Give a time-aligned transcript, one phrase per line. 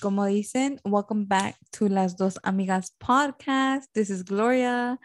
[0.00, 3.84] Como dicen, welcome back to Las Dos Amigas podcast.
[3.92, 4.98] This is Gloria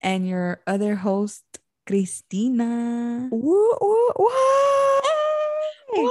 [0.00, 1.44] and your other host,
[1.86, 3.28] Cristina.
[3.30, 4.28] Woo, woo.
[5.92, 6.08] Hey.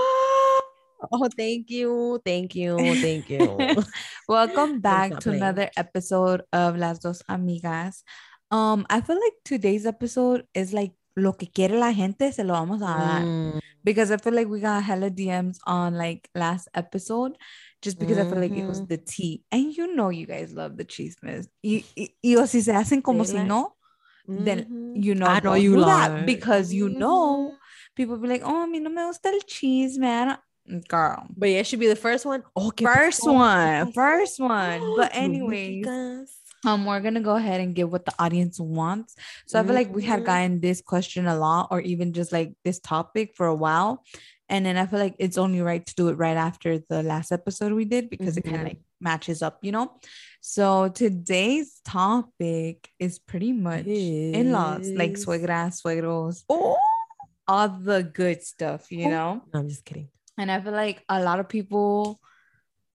[1.11, 2.21] Oh, thank you.
[2.23, 2.77] Thank you.
[2.77, 3.57] Thank you.
[4.27, 8.03] welcome back to another episode of Las Dos Amigas.
[8.51, 12.53] Um, I feel like today's episode is like lo que quiere la gente, se lo
[12.53, 13.21] vamos a dar.
[13.23, 17.37] Mm because I feel like we got hella DMs on like last episode
[17.81, 18.27] just because mm-hmm.
[18.27, 18.87] I feel like it was mm-hmm.
[18.87, 19.43] the tea.
[19.51, 21.47] And you know you guys love the cheese mess.
[21.63, 23.73] Y, y, y o si se hacen como si no,
[24.29, 24.43] mm-hmm.
[24.43, 27.55] then you know I know you love that because you know mm-hmm.
[27.95, 30.37] people be like, oh, a mí no me gusta el cheese, man.
[30.87, 31.25] Girl.
[31.35, 32.43] But yeah, it should be the first one.
[32.55, 32.85] Okay.
[32.85, 33.91] first one.
[33.93, 34.95] First one.
[34.95, 39.15] But anyways um we're gonna go ahead and give what the audience wants
[39.47, 40.25] so i feel like we had mm-hmm.
[40.25, 44.03] gotten this question a lot or even just like this topic for a while
[44.51, 47.31] and then i feel like it's only right to do it right after the last
[47.31, 48.47] episode we did because mm-hmm.
[48.47, 49.91] it kind of like matches up you know
[50.41, 56.77] so today's topic is pretty much in-laws like suegras suegros oh
[57.47, 59.09] all the good stuff you oh.
[59.09, 60.07] know no, i'm just kidding
[60.37, 62.19] and i feel like a lot of people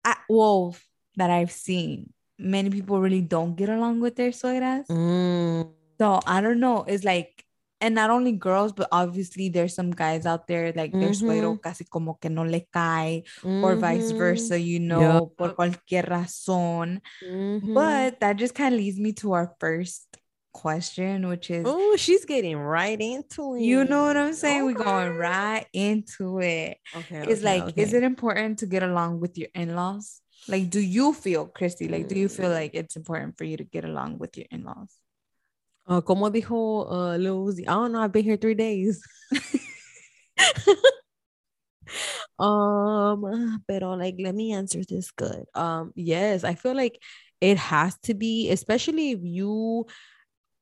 [0.05, 0.75] at well
[1.17, 4.86] that i've seen many people really don't get along with their suegras.
[4.89, 5.70] Mm.
[5.98, 6.84] So I don't know.
[6.86, 7.41] It's like,
[7.83, 11.00] and not only girls, but obviously there's some guys out there like mm-hmm.
[11.00, 13.64] their suegro casi como que no le cae, mm-hmm.
[13.64, 14.19] or vice mm-hmm.
[14.19, 15.36] versa, you know, yep.
[15.36, 17.02] por cualquier razón.
[17.27, 17.74] Mm-hmm.
[17.74, 20.06] But that just kind of leads me to our first
[20.52, 23.62] question, which is oh, she's getting right into it.
[23.62, 24.62] You know what I'm saying?
[24.62, 24.72] Okay.
[24.72, 26.78] We're going right into it.
[26.94, 27.24] Okay.
[27.27, 27.83] It's okay, like, okay.
[27.83, 30.20] is it important to get along with your in-laws?
[30.48, 32.55] Like, do you feel, Christy, like, do you feel mm.
[32.55, 34.90] like it's important for you to get along with your in laws?
[35.86, 39.02] Uh, como dijo uh, Lil Uzi, I don't know, I've been here three days.
[42.38, 45.44] um, pero like, let me answer this good.
[45.54, 46.98] Um, yes, I feel like
[47.40, 49.86] it has to be, especially if you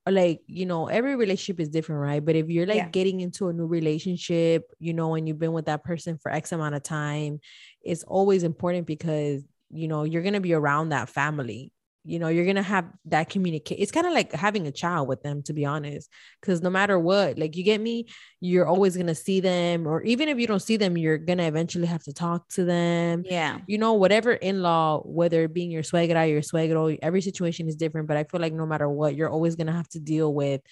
[0.09, 2.89] like you know every relationship is different right but if you're like yeah.
[2.89, 6.53] getting into a new relationship you know and you've been with that person for x
[6.53, 7.39] amount of time
[7.83, 11.71] it's always important because you know you're going to be around that family
[12.05, 15.23] you know you're gonna have that communicate it's kind of like having a child with
[15.23, 16.09] them to be honest
[16.41, 18.07] because no matter what like you get me
[18.41, 21.87] you're always gonna see them or even if you don't see them you're gonna eventually
[21.87, 26.41] have to talk to them yeah you know whatever in-law whether being your suegra your
[26.41, 29.73] suegro every situation is different but i feel like no matter what you're always gonna
[29.73, 30.63] have to deal with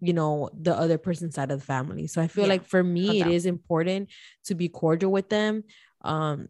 [0.00, 2.50] you know the other person's side of the family so i feel yeah.
[2.50, 3.20] like for me okay.
[3.20, 4.08] it is important
[4.44, 5.62] to be cordial with them
[6.02, 6.48] um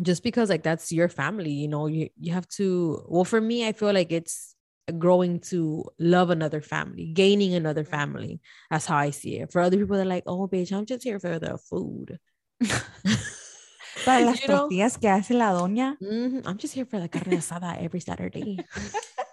[0.00, 3.66] just because like that's your family you know you you have to well for me
[3.66, 4.54] i feel like it's
[4.98, 9.76] growing to love another family gaining another family that's how i see it for other
[9.76, 12.18] people they're like oh bitch i'm just here for the food
[14.04, 15.96] Para las tortillas que hace la doña.
[16.00, 16.46] Mm-hmm.
[16.46, 18.58] I'm just here for the carne asada every Saturday.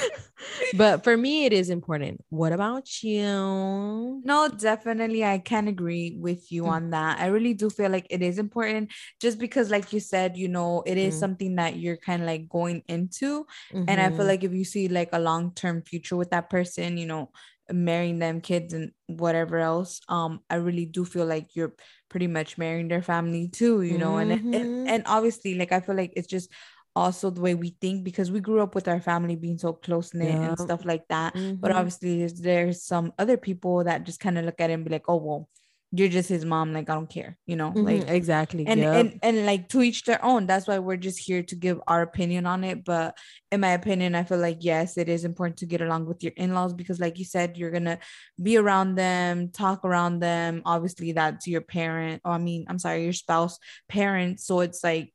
[0.76, 2.24] but for me, it is important.
[2.28, 4.22] What about you?
[4.24, 5.24] No, definitely.
[5.24, 6.68] I can agree with you mm.
[6.68, 7.20] on that.
[7.20, 10.82] I really do feel like it is important just because, like you said, you know,
[10.86, 11.20] it is mm.
[11.20, 13.46] something that you're kind of like going into.
[13.72, 13.84] Mm-hmm.
[13.88, 14.28] And I feel mm-hmm.
[14.28, 17.30] like if you see like a long term future with that person, you know,
[17.70, 21.74] marrying them, kids, and whatever else, um, I really do feel like you're
[22.08, 24.30] pretty much marrying their family too, you know, mm-hmm.
[24.30, 26.50] and, and and obviously, like I feel like it's just
[26.94, 30.12] also the way we think because we grew up with our family being so close
[30.12, 30.48] knit yeah.
[30.48, 31.34] and stuff like that.
[31.34, 31.56] Mm-hmm.
[31.56, 34.84] But obviously, there's, there's some other people that just kind of look at it and
[34.84, 35.48] be like, oh, well,
[35.94, 36.72] you're just his mom.
[36.72, 37.70] Like, I don't care, you know?
[37.70, 37.84] Mm-hmm.
[37.84, 38.66] Like, exactly.
[38.66, 38.94] And, yep.
[38.94, 40.46] and, and like to each their own.
[40.46, 42.84] That's why we're just here to give our opinion on it.
[42.84, 43.18] But
[43.50, 46.32] in my opinion, I feel like, yes, it is important to get along with your
[46.36, 47.98] in laws because, like you said, you're going to
[48.42, 50.62] be around them, talk around them.
[50.64, 52.22] Obviously, that's your parent.
[52.24, 53.58] Or, I mean, I'm sorry, your spouse,
[53.88, 54.46] parents.
[54.46, 55.12] So it's like,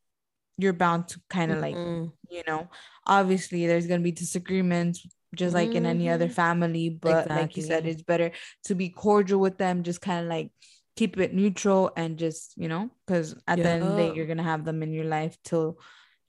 [0.57, 2.04] you're bound to kind of mm-hmm.
[2.04, 2.68] like you know
[3.06, 5.06] obviously there's going to be disagreements
[5.36, 5.77] just like mm-hmm.
[5.77, 6.33] in any other mm-hmm.
[6.33, 7.36] family but exactly.
[7.36, 8.31] like you said it's better
[8.63, 10.51] to be cordial with them just kind of like
[10.95, 13.63] keep it neutral and just you know because at yeah.
[13.63, 15.77] the end of the day you're gonna have them in your life till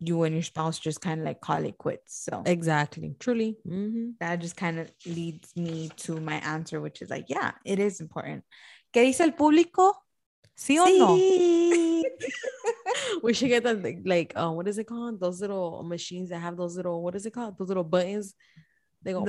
[0.01, 4.11] you and your spouse just kind of like call it quits so exactly truly mm-hmm.
[4.21, 8.01] that just kind of leads me to my answer which is like yeah it is
[8.01, 8.45] important
[8.91, 10.08] ¿Qué dice el público?
[10.59, 11.15] ¿Sí o no?
[13.23, 15.21] we should get the like uh, what is it called?
[15.21, 17.57] Those little machines that have those little what is it called?
[17.57, 18.35] Those little buttons.
[19.03, 19.25] They go.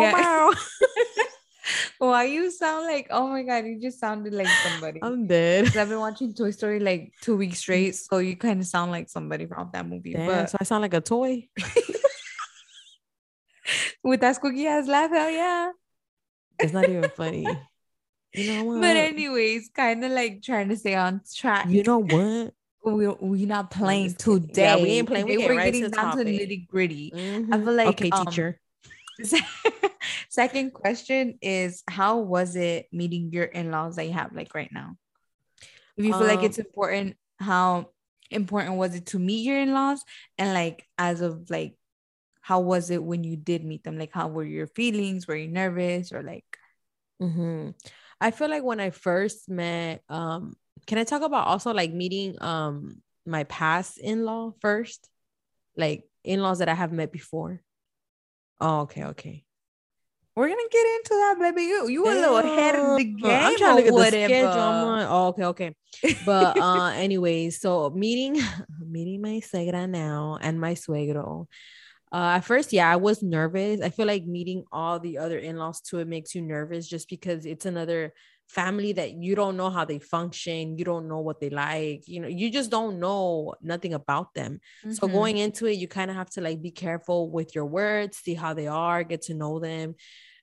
[0.00, 0.50] yeah.
[1.98, 5.00] Why you sound like oh my god, you just sounded like somebody.
[5.02, 5.76] I'm dead.
[5.76, 9.08] I've been watching Toy Story like two weeks straight, so you kind of sound like
[9.08, 10.12] somebody from that movie.
[10.12, 11.48] Damn, but so I sound like a toy.
[14.04, 15.72] With that squeaky ass laugh, hell yeah.
[16.60, 17.46] It's not even funny.
[18.34, 18.80] You know what?
[18.80, 21.68] But anyways, kind of like trying to stay on track.
[21.68, 22.52] You know what?
[22.84, 24.62] we we not playing today.
[24.62, 25.26] Yeah, we ain't playing.
[25.26, 27.12] We are right getting down to nitty gritty.
[27.14, 27.52] Mm-hmm.
[27.52, 28.60] I feel like okay, um, teacher.
[30.28, 34.96] second question is how was it meeting your in-laws that you have like right now?
[35.96, 37.90] If you feel um, like it's important, how
[38.30, 40.02] important was it to meet your in-laws?
[40.38, 41.74] And like as of like
[42.40, 43.98] how was it when you did meet them?
[43.98, 45.26] Like how were your feelings?
[45.26, 46.46] Were you nervous or like
[47.20, 47.70] mm-hmm.
[48.20, 50.56] I feel like when I first met um
[50.86, 55.08] can I talk about also like meeting um my past in-law first?
[55.76, 57.62] Like in-laws that I have met before.
[58.60, 59.44] Oh, okay, okay.
[60.34, 61.62] We're gonna get into that, baby.
[61.62, 63.24] You you a little ahead of the game.
[63.24, 64.48] I'm trying to get the schedule.
[64.48, 65.74] I'm oh, okay, okay.
[66.24, 68.40] But uh, anyways, so meeting
[68.80, 71.46] meeting my suegra now and my suegro.
[72.12, 73.80] Uh, at first, yeah, I was nervous.
[73.80, 77.44] I feel like meeting all the other in-laws too, it makes you nervous just because
[77.44, 78.14] it's another
[78.48, 80.78] family that you don't know how they function.
[80.78, 82.08] You don't know what they like.
[82.08, 84.60] You know you just don't know nothing about them.
[84.84, 84.92] Mm-hmm.
[84.92, 88.18] so going into it you kind of have to like be careful with your words
[88.18, 89.94] see how they are get to know them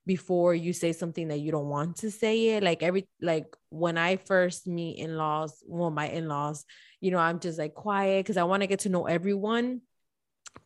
[0.06, 2.64] before you say something that you don't want to say it.
[2.64, 6.64] Like every like when i first meet in-laws well my in-laws
[7.02, 9.82] you know i'm just like quiet because i want to get to know everyone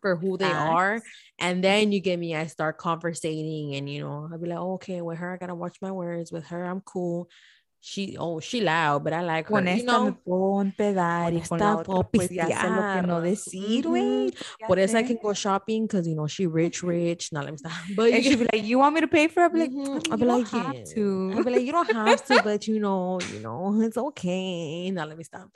[0.01, 1.01] for who they are.
[1.39, 4.74] And then you get me, I start conversating and you know, I'll be like, oh,
[4.74, 6.31] okay, with her, I gotta watch my words.
[6.31, 7.30] With her, I'm cool
[7.81, 10.05] she oh she loud but I like her con esta you know?
[10.05, 11.59] me puedo empedar y con
[12.11, 13.21] pues ya sé lo que no?
[13.21, 14.67] decir güey mm-hmm.
[14.67, 17.57] por eso I can go shopping because you know she rich rich now let me
[17.57, 19.45] stop but you should be like you want me to pay for it?
[19.45, 20.11] I'll be like mm-hmm.
[20.11, 20.63] I'll be like yeah.
[20.63, 21.33] have to.
[21.35, 24.91] I'll be like you don't have to but you know you know it's okay.
[24.91, 25.49] Now let me stop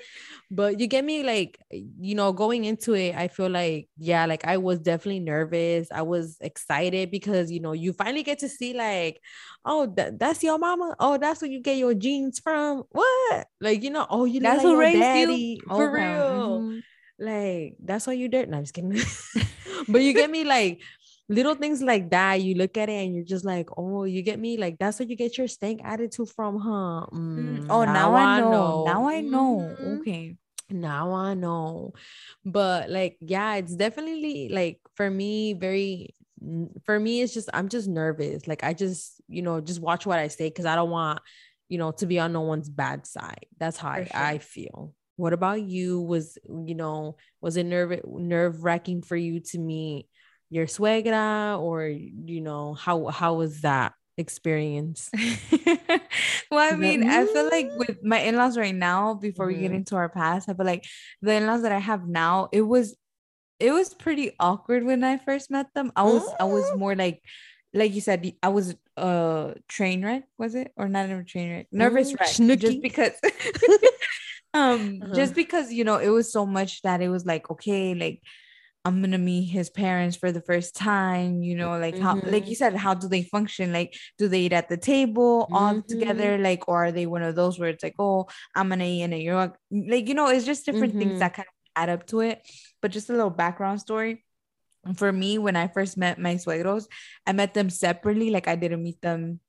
[0.50, 4.46] but you get me like you know going into it I feel like yeah like
[4.46, 5.90] I was definitely nervous.
[5.92, 9.20] I was excited because you know you finally get to see like
[9.66, 10.96] oh that, that's your mama?
[11.00, 12.84] Oh that's when you get your jeans jeans from?
[12.92, 13.48] What?
[13.60, 15.34] Like, you know, oh, you know, that's like who raised daddy.
[15.34, 16.60] you for oh, real.
[16.62, 16.80] Mm-hmm.
[17.20, 18.50] Like, that's why you did.
[18.50, 18.92] No, I'm just kidding.
[19.88, 20.82] but you get me like
[21.30, 22.42] little things like that.
[22.42, 24.58] You look at it and you're just like, oh, you get me?
[24.58, 27.08] Like, that's where you get your stank attitude from, huh?
[27.12, 28.52] Mm, oh, now, now I, know.
[28.52, 28.84] know.
[28.86, 29.76] Now I know.
[29.80, 30.00] Mm-hmm.
[30.02, 30.36] Okay.
[30.70, 31.94] Now I know.
[32.46, 36.14] But like, yeah, it's definitely like for me, very
[36.86, 38.48] for me, it's just I'm just nervous.
[38.48, 41.20] Like I just, you know, just watch what I say because I don't want
[41.74, 43.48] you know, to be on no one's bad side.
[43.58, 44.12] That's how I, sure.
[44.14, 44.94] I feel.
[45.16, 46.02] What about you?
[46.02, 50.06] Was you know, was it nerve nerve wracking for you to meet
[50.52, 55.10] your suegra, or you know, how how was that experience?
[56.52, 59.56] well, I mean, I feel like with my in-laws right now, before mm-hmm.
[59.56, 59.78] we get mm-hmm.
[59.78, 60.86] into our past, I feel like
[61.24, 62.96] the in-laws that I have now, it was
[63.60, 65.92] it was pretty awkward when I first met them.
[65.96, 66.78] I was I was mm.
[66.78, 67.24] more like
[67.74, 70.72] like you said, I was a train wreck, was it?
[70.78, 72.30] Or not a train wreck, nervous mm, wreck.
[72.30, 72.62] Snooky.
[72.62, 73.12] Just because
[74.54, 75.16] um uh-huh.
[75.16, 78.22] just because you know it was so much that it was like, okay, like
[78.86, 82.30] I'm gonna meet his parents for the first time, you know, like how mm-hmm.
[82.30, 83.74] like you said, how do they function?
[83.74, 85.88] Like, do they eat at the table all mm-hmm.
[85.88, 86.38] together?
[86.38, 89.14] Like, or are they one of those where it's like, oh, I'm gonna eat in
[89.14, 91.10] a York, like, you know, it's just different mm-hmm.
[91.10, 92.42] things that kind of add up to it.
[92.82, 94.24] But just a little background story
[94.96, 96.88] for me, when I first met my suegros,
[97.26, 98.32] I met them separately.
[98.32, 99.40] Like I didn't meet them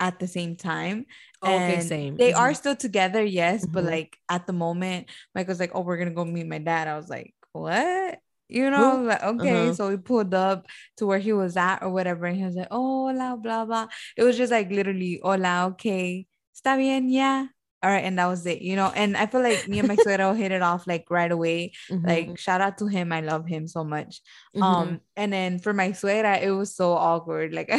[0.00, 1.06] at the same time.
[1.42, 2.16] Oh, okay, same.
[2.16, 2.40] They mm-hmm.
[2.40, 3.74] are still together, yes, mm-hmm.
[3.74, 6.96] but like at the moment, Michael's like, "Oh, we're gonna go meet my dad." I
[6.96, 8.18] was like, "What?"
[8.48, 9.68] You know, like okay.
[9.68, 9.74] Uh-huh.
[9.74, 10.66] So we pulled up
[10.96, 13.88] to where he was at or whatever, and he was like, "Oh, hola, blah blah."
[14.16, 16.26] It was just like literally, "Hola, okay,
[16.56, 17.46] está bien, yeah."
[17.82, 19.96] All right and that was it you know and i feel like me and my
[20.04, 22.06] suegro hit it off like right away mm-hmm.
[22.06, 24.20] like shout out to him i love him so much
[24.54, 24.62] mm-hmm.
[24.62, 27.70] um and then for my suegra it was so awkward like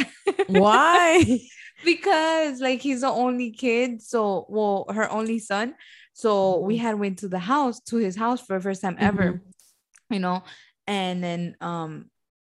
[0.48, 1.40] why
[1.84, 5.74] because like he's the only kid so well her only son
[6.12, 6.66] so mm-hmm.
[6.66, 10.14] we had went to the house to his house for the first time ever mm-hmm.
[10.14, 10.42] you know
[10.86, 12.10] and then um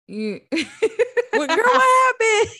[0.07, 2.55] you well, girl what happened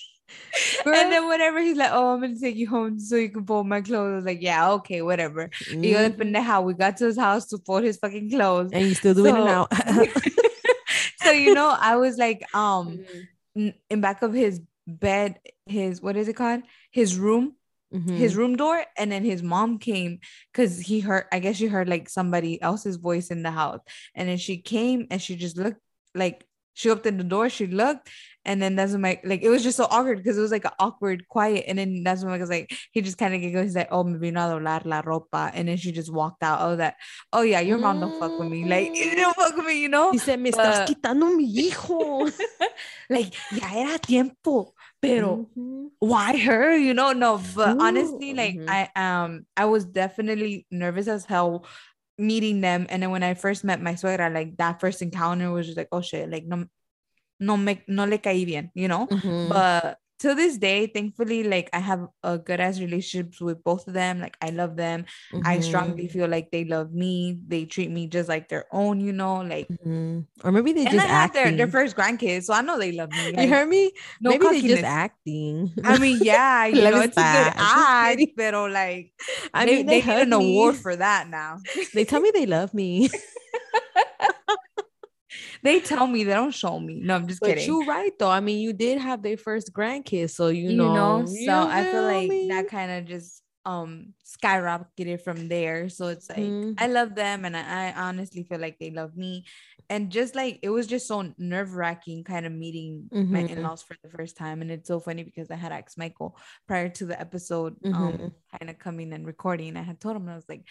[0.85, 3.67] and then whatever he's like, oh, I'm gonna take you home so you can fold
[3.67, 4.11] my clothes.
[4.11, 5.49] I was like, yeah, okay, whatever.
[5.69, 6.35] Mm-hmm.
[6.35, 9.35] how we got to his house to fold his fucking clothes, and you still doing
[9.35, 9.67] so, it now.
[11.21, 12.99] so you know, I was like, um,
[13.57, 13.69] mm-hmm.
[13.89, 16.63] in back of his bed, his what is it called?
[16.91, 17.55] His room.
[17.93, 18.15] Mm-hmm.
[18.15, 20.19] His room door, and then his mom came
[20.51, 23.79] because he heard, I guess she heard like somebody else's voice in the house.
[24.15, 25.79] And then she came and she just looked
[26.13, 28.09] like she opened the door, she looked,
[28.45, 30.65] and then that's when my like it was just so awkward because it was like
[30.65, 31.65] an awkward quiet.
[31.67, 33.63] And then that's when I was like, he just kind of giggled.
[33.63, 35.51] He's like, Oh, me vino a doblar la ropa.
[35.53, 36.59] And then she just walked out.
[36.61, 36.95] Oh, that,
[37.33, 38.65] oh yeah, your mom don't fuck with me.
[38.65, 40.11] Like, you don't fuck with me, you know?
[40.11, 42.29] He said, Me estás quitando mi hijo.
[43.09, 44.73] like, ya era tiempo.
[45.01, 45.87] Pero mm-hmm.
[45.99, 46.75] why her?
[46.75, 48.69] You know, no, but Ooh, honestly, like mm-hmm.
[48.69, 51.65] I um I was definitely nervous as hell
[52.17, 52.87] meeting them.
[52.89, 55.89] And then when I first met my suegra, like that first encounter was just like,
[55.91, 56.65] oh shit, like no,
[57.39, 59.07] no me, no le caí bien, you know?
[59.07, 59.49] Mm-hmm.
[59.49, 63.93] But to this day, thankfully, like I have a good ass relationships with both of
[63.93, 64.19] them.
[64.19, 65.05] Like I love them.
[65.33, 65.45] Mm-hmm.
[65.45, 67.39] I strongly feel like they love me.
[67.47, 70.21] They treat me just like their own, you know, like mm-hmm.
[70.43, 73.25] or maybe they just act their, their first grandkids, so I know they love me.
[73.35, 73.91] Like, you heard me?
[74.21, 75.73] No maybe they just acting.
[75.83, 79.11] I mean, yeah, you know, it's a good act, but like
[79.53, 81.57] I mean, they, they, they an award for that now.
[81.93, 83.09] they tell me they love me.
[85.63, 87.01] they tell me they don't show me.
[87.01, 87.65] No, I'm just but kidding.
[87.65, 88.29] You're right though.
[88.29, 91.21] I mean, you did have their first grandkids, so you, you know.
[91.21, 92.47] know so I feel like me?
[92.49, 95.89] that kind of just um skyrocketed from there.
[95.89, 96.73] So it's like mm-hmm.
[96.77, 99.45] I love them, and I, I honestly feel like they love me.
[99.89, 103.33] And just like it was just so nerve wracking, kind of meeting mm-hmm.
[103.33, 104.61] my in laws for the first time.
[104.61, 106.37] And it's so funny because I had asked Michael
[106.67, 108.23] prior to the episode, um, mm-hmm.
[108.23, 109.77] um, kind of coming and recording.
[109.77, 110.63] I had told him I was like,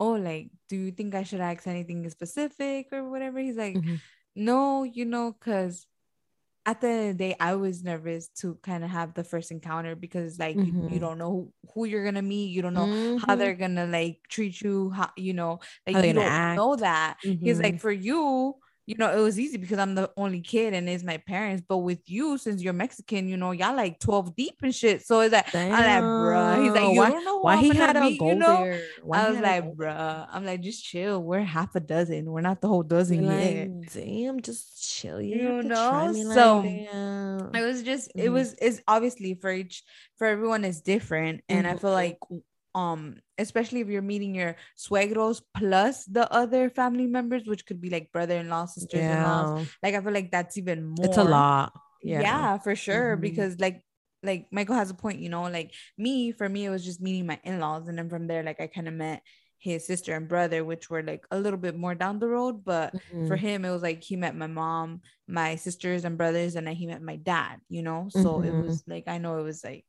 [0.00, 3.96] "Oh, like, do you think I should ask anything specific or whatever?" He's like mm-hmm.
[4.34, 5.86] No, you know, because
[6.64, 9.50] at the end of the day, I was nervous to kind of have the first
[9.50, 10.84] encounter because like mm-hmm.
[10.84, 13.16] you, you, don't know who you're gonna meet, you don't know mm-hmm.
[13.18, 16.56] how they're gonna like treat you, how you know, like you don't act.
[16.56, 17.16] know that.
[17.24, 17.44] Mm-hmm.
[17.44, 20.88] He's like, for you, you know, it was easy because I'm the only kid and
[20.88, 21.62] it's my parents.
[21.66, 25.06] But with you, since you're Mexican, you know, y'all like 12 deep and shit.
[25.06, 25.72] So it's like, Damn.
[25.72, 26.62] I'm like, bruh.
[26.64, 28.64] He's like, why, don't know why he had to go you know?
[28.64, 28.82] there.
[29.02, 30.26] Why I was like, bruh.
[30.30, 31.22] I'm like, just chill.
[31.22, 32.24] We're half a dozen.
[32.24, 33.92] We're not the whole dozen yet.
[33.92, 35.20] Damn, just chill.
[35.20, 36.12] You, you know.
[36.34, 38.20] so like, it was just, mm-hmm.
[38.20, 39.84] it was, it's obviously for each,
[40.16, 41.76] for everyone is different, and mm-hmm.
[41.76, 42.18] I feel like
[42.74, 47.90] um especially if you're meeting your suegros plus the other family members which could be
[47.90, 49.66] like brother-in-law sisters-in-laws yeah.
[49.82, 53.22] like i feel like that's even more it's a lot yeah yeah for sure mm-hmm.
[53.22, 53.82] because like
[54.22, 57.26] like michael has a point you know like me for me it was just meeting
[57.26, 59.22] my in-laws and then from there like i kind of met
[59.58, 62.92] his sister and brother which were like a little bit more down the road but
[62.94, 63.28] mm-hmm.
[63.28, 66.74] for him it was like he met my mom my sisters and brothers and then
[66.74, 68.48] he met my dad you know so mm-hmm.
[68.48, 69.84] it was like i know it was like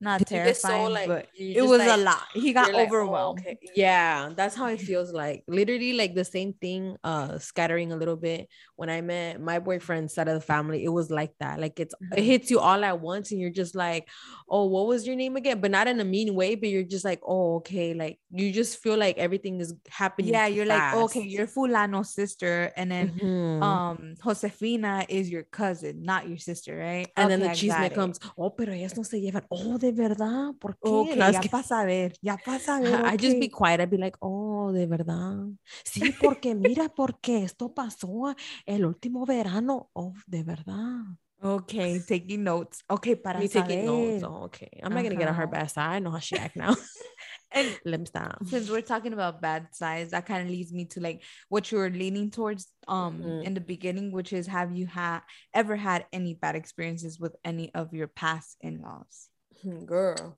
[0.00, 2.22] not terrifying, so, like, but it was like, a lot.
[2.32, 3.38] He got overwhelmed.
[3.38, 3.72] Like, oh, okay.
[3.74, 5.44] Yeah, that's how it feels like.
[5.48, 8.48] Literally, like the same thing, uh, scattering a little bit.
[8.76, 11.60] When I met my boyfriend's side of the family, it was like that.
[11.60, 12.24] Like it's it mm-hmm.
[12.24, 14.08] hits you all at once, and you're just like,
[14.48, 15.60] oh, what was your name again?
[15.60, 17.94] But not in a mean way, but you're just like, oh, okay.
[17.94, 20.32] Like you just feel like everything is happening.
[20.32, 20.96] Yeah, you're fast.
[20.96, 23.62] like, okay, you're Fulano's sister, and then mm-hmm.
[23.62, 27.08] um Josefina is your cousin, not your sister, right?
[27.16, 29.42] And okay, then the chisme comes, oh, pero ellas no se llevan.
[29.50, 30.54] Oh, de verdad?
[30.58, 30.90] ¿Por qué?
[30.90, 33.00] Okay, ya pasa a ver, ya pasa a ver.
[33.00, 33.14] Okay.
[33.14, 33.80] I just be quiet.
[33.80, 35.48] I'd be like, oh, de verdad.
[35.84, 38.34] Sí, porque mira, porque esto pasó
[38.66, 39.90] el último verano.
[39.94, 41.04] Oh, de verdad.
[41.42, 42.82] Okay, taking notes.
[42.88, 43.68] Okay, para Me saber.
[43.68, 44.22] taking notes.
[44.24, 44.80] Oh, okay.
[44.82, 44.94] I'm uh-huh.
[44.94, 45.96] not gonna get on her bad side.
[45.96, 46.74] I know how she act now.
[47.54, 48.38] and let me stop.
[48.46, 51.78] Since we're talking about bad sides, that kind of leads me to like what you
[51.78, 53.42] were leaning towards um mm-hmm.
[53.42, 55.20] in the beginning, which is have you had
[55.54, 59.28] ever had any bad experiences with any of your past in-laws?
[59.28, 59.33] Hmm,
[59.64, 60.36] Mm, girl.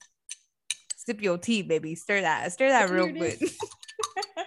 [0.95, 1.95] Sip your tea, baby.
[1.95, 2.51] Stir that.
[2.51, 3.39] Stir that real quick.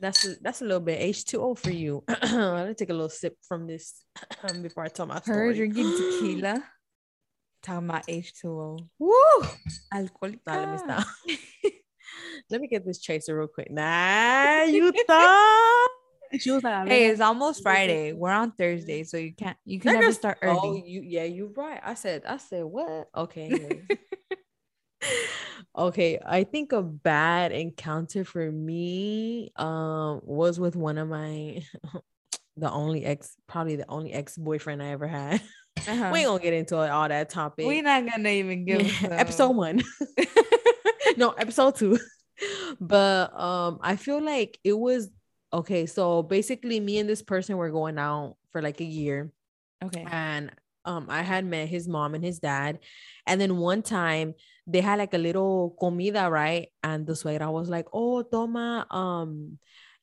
[0.00, 2.02] that's a, that's a little bit H2O for you.
[2.08, 4.04] Let me take a little sip from this
[4.42, 5.48] um, before I tell my story.
[5.48, 6.62] Her drinking tequila.
[7.62, 8.88] Talking about H2O.
[8.98, 9.14] Woo!
[9.94, 10.40] Alcoholica.
[10.46, 11.06] Nah, let me stop.
[12.50, 13.70] let me get this chaser real quick.
[13.70, 15.88] Nah, you thought.
[16.32, 18.12] Hey, it's almost Friday.
[18.12, 20.58] We're on Thursday, so you can't you can never start early.
[20.62, 21.80] Oh, you yeah, you're right.
[21.82, 23.08] I said I said what?
[23.14, 23.82] Okay.
[25.78, 31.62] okay, I think a bad encounter for me um was with one of my
[32.56, 35.42] the only ex probably the only ex-boyfriend I ever had.
[35.88, 36.10] Uh-huh.
[36.12, 37.64] We ain't gonna get into all that topic.
[37.64, 39.82] We're not gonna even give episode one.
[41.16, 41.98] no, episode two.
[42.78, 45.08] But um I feel like it was
[45.52, 49.32] okay, so basically, me and this person were going out for like a year.
[49.84, 50.06] Okay.
[50.10, 50.50] And
[50.84, 52.78] um, I had met his mom and his dad.
[53.26, 54.34] And then one time
[54.66, 56.68] they had like a little comida, right?
[56.82, 59.58] And the suegra was like, Oh, toma, um,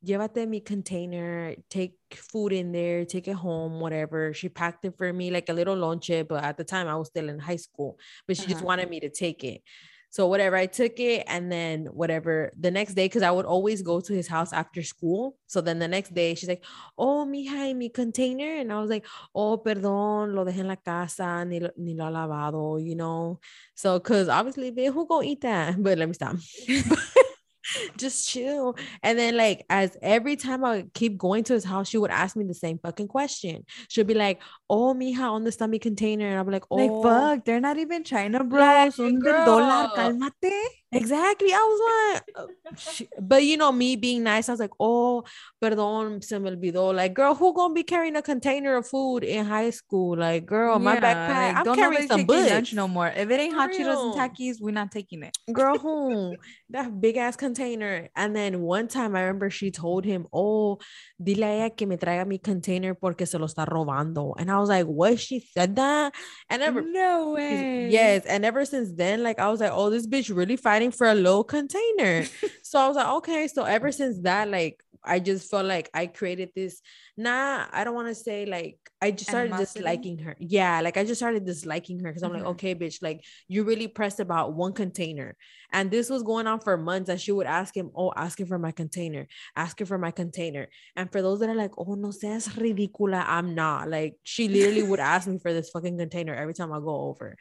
[0.06, 4.34] llévate mi container, take food in there, take it home, whatever.
[4.34, 7.08] She packed it for me like a little lonche, but at the time I was
[7.08, 8.53] still in high school, but she uh-huh.
[8.53, 9.62] just wanted me to take it.
[10.10, 13.82] So whatever, I took it and then whatever the next day, because I would always
[13.82, 15.38] go to his house after school.
[15.48, 16.66] So then the next day she's like,
[16.98, 18.56] oh, mija, mi container.
[18.58, 22.06] And I was like, oh, perdón, lo dejé en la casa, ni lo, ni lo
[22.06, 23.39] lavado, you know?
[23.75, 25.82] So, because obviously, who gonna eat that?
[25.84, 26.36] But let me stop.
[27.98, 28.76] just chill.
[29.04, 32.36] And then like as every time I keep going to his house, she would ask
[32.36, 33.66] me the same fucking question.
[33.88, 37.04] She'll be like, "Oh, mija, on the stomach container," and I'll be like, "Oh, like
[37.04, 38.60] fuck, they're not even China, bro.
[38.60, 41.53] Like, Son del dólar, cálmate." Exactly.
[41.53, 41.81] I was
[42.15, 45.24] like, uh, but you know, me being nice, I was like, oh,
[45.62, 46.93] perdón, se me olvidó.
[46.96, 50.17] Like, girl, who gonna be carrying a container of food in high school?
[50.17, 53.08] Like, girl, my backpack, like, I'm don't carrying some lunch no more.
[53.08, 55.38] If it ain't hot Cheetos and Takis, we're not taking it.
[55.53, 56.36] Girl, who?
[56.72, 58.10] that big ass container.
[58.15, 60.77] And then one time I remember she told him, oh,
[61.22, 64.36] dile a ella que me traiga mi container porque se lo está robando.
[64.38, 65.19] And I was like, what?
[65.19, 66.13] She said that?
[66.50, 67.89] And ever, no way.
[67.89, 68.25] Yes.
[68.25, 71.08] And ever since then, like, I was like, oh, this bitch really fighting fighting for
[71.08, 72.26] a low container.
[72.64, 73.48] so I was like, okay.
[73.48, 76.82] So ever since that, like, I just felt like I created this.
[77.15, 79.79] Nah, I don't want to say like I just started Animosity?
[79.79, 80.36] disliking her.
[80.39, 82.39] Yeah, like I just started disliking her because I'm mm-hmm.
[82.39, 85.38] like, okay, bitch, like you really pressed about one container.
[85.72, 87.10] And this was going on for months.
[87.10, 90.68] And she would ask him, Oh, asking for my container, asking for my container.
[90.96, 93.89] And for those that are like, Oh, no seas ridícula, I'm not.
[93.89, 97.38] Like she literally would ask me for this fucking container every time I go over.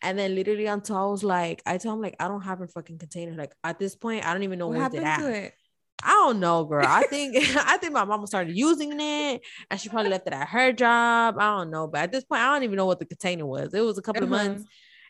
[0.00, 2.68] And then literally until I was like, I tell him like I don't have a
[2.68, 3.32] fucking container.
[3.32, 5.54] Like at this point, I don't even know what happened to it.
[6.02, 6.84] I don't know, girl.
[6.86, 9.40] I think I think my mama started using it
[9.70, 11.36] and she probably left it at her job.
[11.38, 11.86] I don't know.
[11.86, 13.72] But at this point, I don't even know what the container was.
[13.72, 14.34] It was a couple uh-huh.
[14.34, 14.64] of months.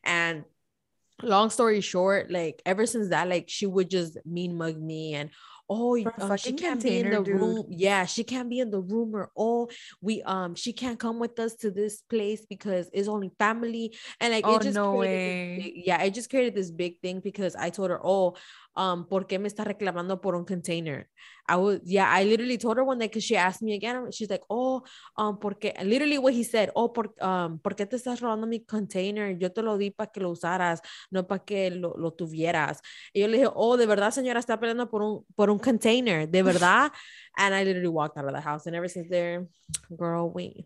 [0.05, 0.45] And
[1.23, 5.31] long story short, like ever since that, like she would just mean mug me and
[5.73, 7.41] oh um, she can't be in the dude.
[7.41, 9.69] room yeah she can't be in the room or oh
[10.01, 14.33] we um she can't come with us to this place because it's only family and
[14.33, 15.59] like oh, it just no way.
[15.63, 18.35] Big, yeah it just created this big thing because i told her oh
[18.77, 21.09] um, ¿por qué me está reclamando por un container?
[21.49, 24.11] I was, yeah, I literally told her one day because she asked me again.
[24.13, 24.83] She's like, oh,
[25.17, 28.61] um, porque, literally what he said, oh, por, um, ¿por qué te estás robando mi
[28.61, 29.37] container?
[29.39, 32.81] Yo te lo di para que lo usaras, no para que lo, lo tuvieras.
[33.13, 36.29] Y yo le dije, oh, de verdad, señora, está peleando por un, por un container,
[36.29, 36.93] de verdad.
[37.37, 38.67] and I literally walked out of the house.
[38.67, 39.47] And ever since there,
[39.97, 40.65] girl, we,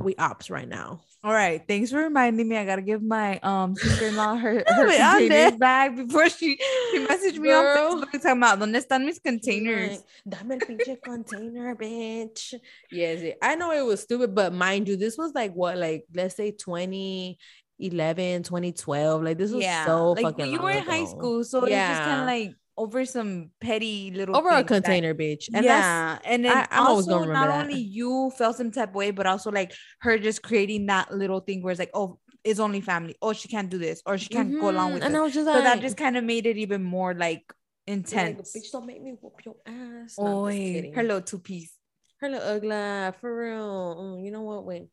[0.00, 1.00] we ops right now.
[1.22, 1.62] All right.
[1.68, 2.56] Thanks for reminding me.
[2.56, 6.58] I gotta give my um sister-in-law her, her containers back before she,
[6.90, 7.92] she messaged me Girl.
[7.92, 10.02] on Facebook talking about ¿Dónde están mis containers?
[10.26, 12.54] Dame el pinche container, bitch.
[12.90, 16.36] Yes, I know it was stupid, but mind you, this was like what, like let's
[16.36, 19.22] say 2011, 2012.
[19.22, 19.84] Like this was yeah.
[19.84, 20.52] so like, fucking.
[20.52, 20.90] You were in ago.
[20.90, 21.90] high school, so yeah.
[21.90, 25.50] it's just kind of like over some petty little over a container, that, bitch.
[25.52, 27.60] And yeah, and then I, also not that.
[27.60, 31.40] only you felt some type of way, but also like her just creating that little
[31.40, 33.16] thing where it's like, oh, it's only family.
[33.20, 34.60] Oh, she can't do this, or she can't mm-hmm.
[34.60, 34.94] go along mm-hmm.
[34.94, 35.18] with and it.
[35.18, 37.44] I was just so like, that just kind of made it even more like
[37.86, 38.54] intense.
[38.54, 40.16] Like, bitch, don't make me whoop your ass.
[40.18, 41.74] No, oh, her little two piece.
[42.20, 43.96] Her little ugly for real.
[44.00, 44.64] Mm, you know what?
[44.64, 44.88] Wait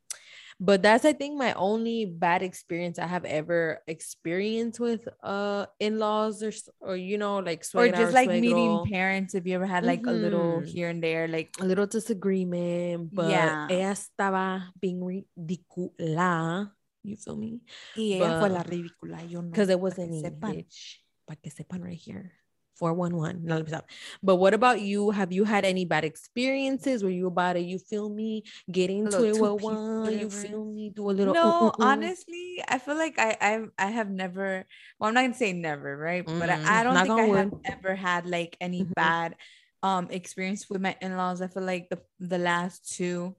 [0.60, 6.42] but that's i think my only bad experience i have ever experienced with uh in-laws
[6.42, 10.02] or or you know like or just like meeting parents if you ever had like
[10.02, 10.10] mm-hmm.
[10.10, 10.66] a little mm-hmm.
[10.66, 16.72] here and there like a little disagreement but yeah ella estaba being ridícula
[17.04, 17.62] you feel me
[17.96, 22.02] y ella fue la ridícula yo no because it wasn't English para que sepan right
[22.02, 22.34] here
[22.78, 23.82] 411
[24.24, 25.12] but what about you?
[25.12, 27.04] Have you had any bad experiences?
[27.04, 27.66] Were you about it?
[27.66, 28.44] You feel me?
[28.72, 30.90] Getting to it well one you feel me?
[30.90, 31.72] Do a little no uh, uh, uh.
[31.80, 34.66] honestly i feel like i i i have never
[35.00, 36.26] well i'm not gonna say never right?
[36.26, 38.94] Mm, but I, I, don't think i have ever had like any mm-hmm.
[38.96, 39.36] bad
[39.84, 41.42] um experience with my in-laws.
[41.42, 43.36] I feel like the the last two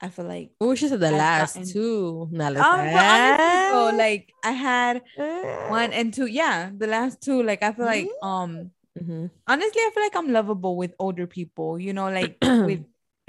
[0.00, 2.28] I feel like oh, she said the last gotten, two.
[2.30, 2.80] Not like um.
[2.80, 5.02] Honestly, like I had
[5.70, 6.26] one and two.
[6.26, 7.42] Yeah, the last two.
[7.42, 8.26] Like I feel like mm-hmm.
[8.26, 9.26] um mm-hmm.
[9.46, 11.78] honestly, I feel like I'm lovable with older people.
[11.78, 12.84] You know, like with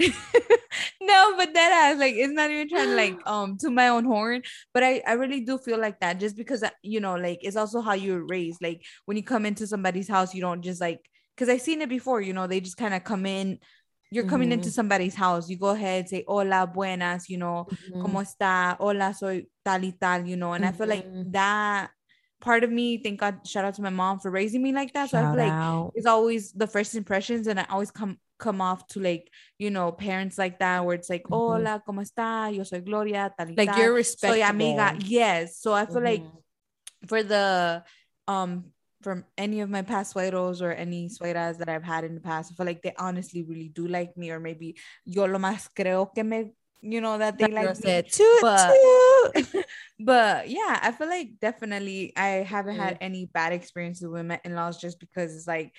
[1.00, 4.04] no, but that has like it's not even trying to like um to my own
[4.04, 4.42] horn,
[4.74, 7.56] but I I really do feel like that just because uh, you know like it's
[7.56, 8.62] also how you're raised.
[8.62, 11.00] Like when you come into somebody's house, you don't just like
[11.34, 12.20] because I've seen it before.
[12.20, 13.58] You know, they just kind of come in
[14.10, 14.60] you're coming mm-hmm.
[14.60, 18.02] into somebody's house, you go ahead, say, hola, buenas, you know, mm-hmm.
[18.02, 18.76] ¿cómo está?
[18.80, 20.74] Hola, soy tal y tal, you know, and mm-hmm.
[20.74, 21.30] I feel like mm-hmm.
[21.32, 21.90] that
[22.40, 25.10] part of me, thank God, shout out to my mom for raising me like that.
[25.10, 28.86] So I feel like it's always the first impressions, and I always come come off
[28.86, 31.34] to like, you know, parents like that, where it's like, mm-hmm.
[31.34, 32.54] hola, ¿cómo está?
[32.54, 33.78] Yo soy Gloria, tal y Like tal.
[33.78, 34.40] you're respectful.
[34.40, 34.96] Soy amiga.
[35.00, 35.60] Yes.
[35.60, 37.06] So I feel like mm-hmm.
[37.08, 37.82] for the
[38.26, 42.20] um from any of my past suegros or any suegras that I've had in the
[42.20, 45.68] past, I feel like they honestly really do like me, or maybe yo lo más
[45.74, 48.02] creo que me, you know, that they that like me.
[48.02, 48.74] Toot, but,
[49.34, 49.64] toot.
[50.00, 54.80] but yeah, I feel like definitely I haven't had any bad experiences with my in-laws
[54.80, 55.72] just because it's like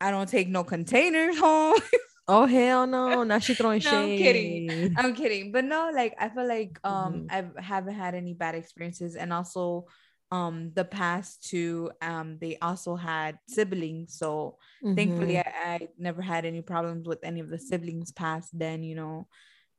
[0.00, 1.80] I don't take no containers home.
[2.32, 3.24] Oh hell no!
[3.24, 4.12] Now she throwing no, shade.
[4.12, 4.94] I'm kidding.
[4.96, 5.50] I'm kidding.
[5.50, 7.56] But no, like I feel like um mm-hmm.
[7.58, 9.86] I haven't had any bad experiences, and also
[10.30, 14.94] um the past two um they also had siblings so mm-hmm.
[14.94, 18.94] thankfully I, I never had any problems with any of the siblings past then you
[18.94, 19.26] know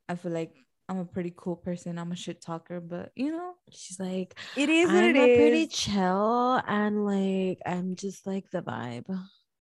[0.10, 0.54] i feel like
[0.90, 4.68] i'm a pretty cool person i'm a shit talker but you know she's like it
[4.68, 5.38] is i'm it is.
[5.38, 9.06] pretty chill and like i'm just like the vibe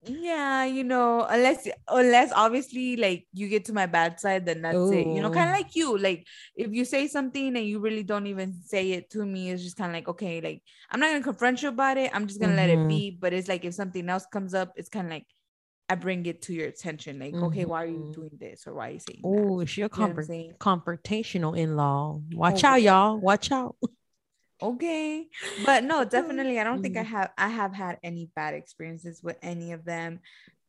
[0.03, 4.75] yeah you know unless unless obviously like you get to my bad side then that's
[4.75, 4.93] Ooh.
[4.93, 8.03] it you know kind of like you like if you say something and you really
[8.03, 11.07] don't even say it to me it's just kind of like okay like i'm not
[11.11, 12.57] gonna confront you about it i'm just gonna mm-hmm.
[12.57, 12.87] let it mm-hmm.
[12.87, 15.25] be but it's like if something else comes up it's kind of like
[15.89, 17.45] I bring it to your attention, like, mm-hmm.
[17.45, 18.11] okay, why are you mm-hmm.
[18.11, 19.21] doing this or why are you saying?
[19.23, 20.27] Oh, a comfort-
[20.59, 22.19] confrontational in law.
[22.33, 23.17] Watch oh, out, y'all.
[23.17, 23.77] Watch out
[24.61, 25.27] okay
[25.65, 27.15] but no definitely i don't think i mm-hmm.
[27.15, 30.19] have i have had any bad experiences with any of them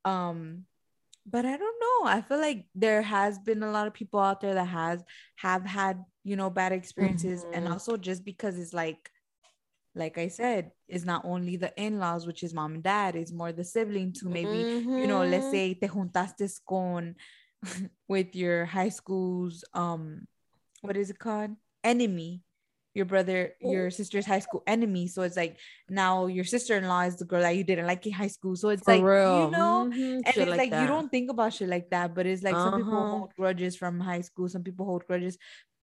[0.05, 0.65] um
[1.27, 4.41] but i don't know i feel like there has been a lot of people out
[4.41, 5.03] there that has
[5.37, 7.55] have had you know bad experiences mm-hmm.
[7.55, 9.11] and also just because it's like
[9.95, 13.53] like i said it's not only the in-laws which is mom and dad it's more
[13.53, 14.99] the siblings who maybe mm-hmm.
[14.99, 15.53] you know let's mm-hmm.
[15.53, 17.15] say te juntaste con
[18.09, 20.27] with your high school's um
[20.83, 21.51] what is it called
[21.83, 22.43] enemy
[22.95, 25.07] your brother, your sister's high school enemy.
[25.09, 25.57] So it's like
[25.89, 28.57] now your sister-in-law is the girl that you didn't like in high school.
[28.57, 29.45] So it's For like real.
[29.45, 30.01] you know, mm-hmm.
[30.01, 32.55] and shit it's like, like you don't think about shit like that, but it's like
[32.55, 32.71] uh-huh.
[32.71, 33.11] some people uh-huh.
[33.11, 35.39] hold grudges from high school, some people hold grudges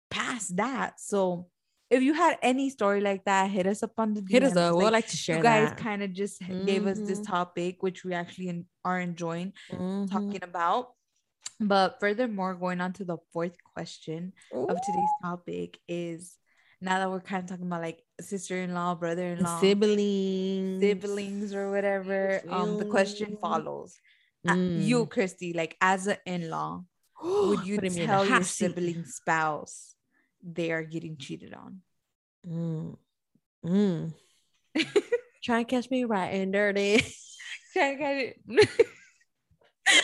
[0.09, 0.99] past that.
[0.99, 1.47] So
[1.89, 4.31] if you had any story like that, hit us up on the DMs.
[4.31, 4.75] Hit us up.
[4.75, 5.37] Like, we'd like to share.
[5.37, 6.65] You guys kind of just mm-hmm.
[6.65, 7.31] gave us this mm-hmm.
[7.31, 10.05] topic, which we actually are enjoying mm-hmm.
[10.05, 10.93] talking about.
[11.59, 14.65] But furthermore, going on to the fourth question Ooh.
[14.65, 16.37] of today's topic is
[16.81, 22.77] now that we're kind of talking about like sister-in-law, brother-in-law, siblings, siblings or whatever, um,
[22.77, 23.95] the question follows:
[24.47, 24.77] uh, mm.
[24.77, 26.83] uh, You, Christy, like as an in-law,
[27.23, 29.95] would you tell your sibling spouse
[30.43, 31.81] they are getting cheated on?
[32.47, 32.97] Mm.
[33.63, 34.13] Mm.
[35.43, 37.05] Try and catch me right and dirty.
[37.73, 38.69] Try and catch it.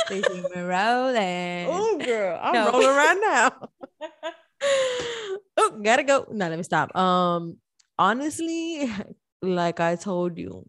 [0.10, 1.68] they see me rolling.
[1.70, 2.72] Oh, girl, I'm no.
[2.72, 3.70] rolling right now.
[5.84, 6.28] Gotta go.
[6.32, 6.96] No, let me stop.
[6.96, 7.58] Um,
[7.98, 8.92] honestly,
[9.42, 10.66] like I told you,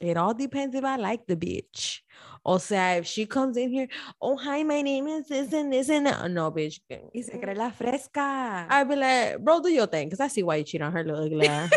[0.00, 2.00] it all depends if I like the bitch.
[2.44, 3.88] Or say if she comes in here,
[4.20, 6.30] oh hi, my name is this and this and that.
[6.30, 6.80] No, bitch.
[7.12, 8.66] Y se cree la fresca.
[8.70, 11.02] I'd be like, bro, do your thing, because I see why you cheat on her
[11.02, 11.70] little ugly ass.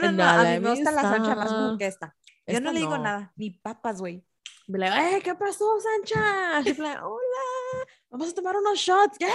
[0.00, 2.14] no, no, a mí me gusta la Sancha más que esta.
[2.46, 4.22] Yo no le digo nada, ni papas, güey.
[4.68, 6.62] Be like, hey, ¿qué pasó, Sancha?
[6.62, 9.16] She'd be like, hola, vamos a tomar unos shots.
[9.18, 9.34] Yeah,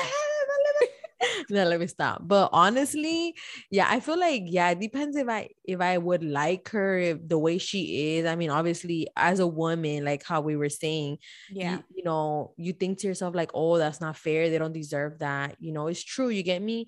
[1.49, 2.21] no, let me stop.
[2.23, 3.35] But honestly,
[3.69, 7.27] yeah, I feel like yeah, it depends if I if I would like her if
[7.27, 8.25] the way she is.
[8.25, 11.17] I mean, obviously, as a woman, like how we were saying,
[11.49, 14.49] yeah, you, you know, you think to yourself like, oh, that's not fair.
[14.49, 15.55] They don't deserve that.
[15.59, 16.29] You know, it's true.
[16.29, 16.87] You get me.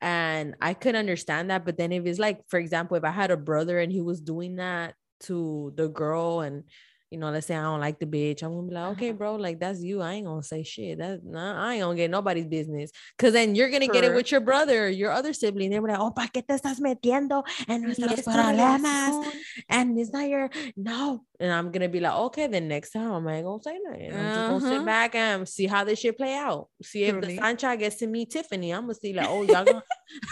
[0.00, 3.30] And I could understand that, but then if it's like, for example, if I had
[3.30, 6.64] a brother and he was doing that to the girl and
[7.12, 9.18] you know, let's say I don't like the bitch, I'm gonna be like, okay, uh-huh.
[9.18, 10.00] bro, like that's you.
[10.00, 10.98] I ain't gonna say shit.
[10.98, 12.90] That's nah, I ain't gonna get nobody's business.
[13.18, 15.70] Cause then you're gonna get it with your brother, your other sibling.
[15.70, 19.30] They're like, oh, ¿pa qué te estás metiendo en nuestros problemas?
[19.68, 21.26] And it's not your no.
[21.38, 24.12] And I'm gonna be like, okay, then next time I'm not gonna say nothing.
[24.12, 24.34] I'm uh-huh.
[24.34, 24.84] just gonna sit uh-huh.
[24.86, 26.68] back and see how this shit play out.
[26.82, 28.72] See if the Sancha gets to meet Tiffany.
[28.72, 29.82] I'm gonna see like, oh, y'all gonna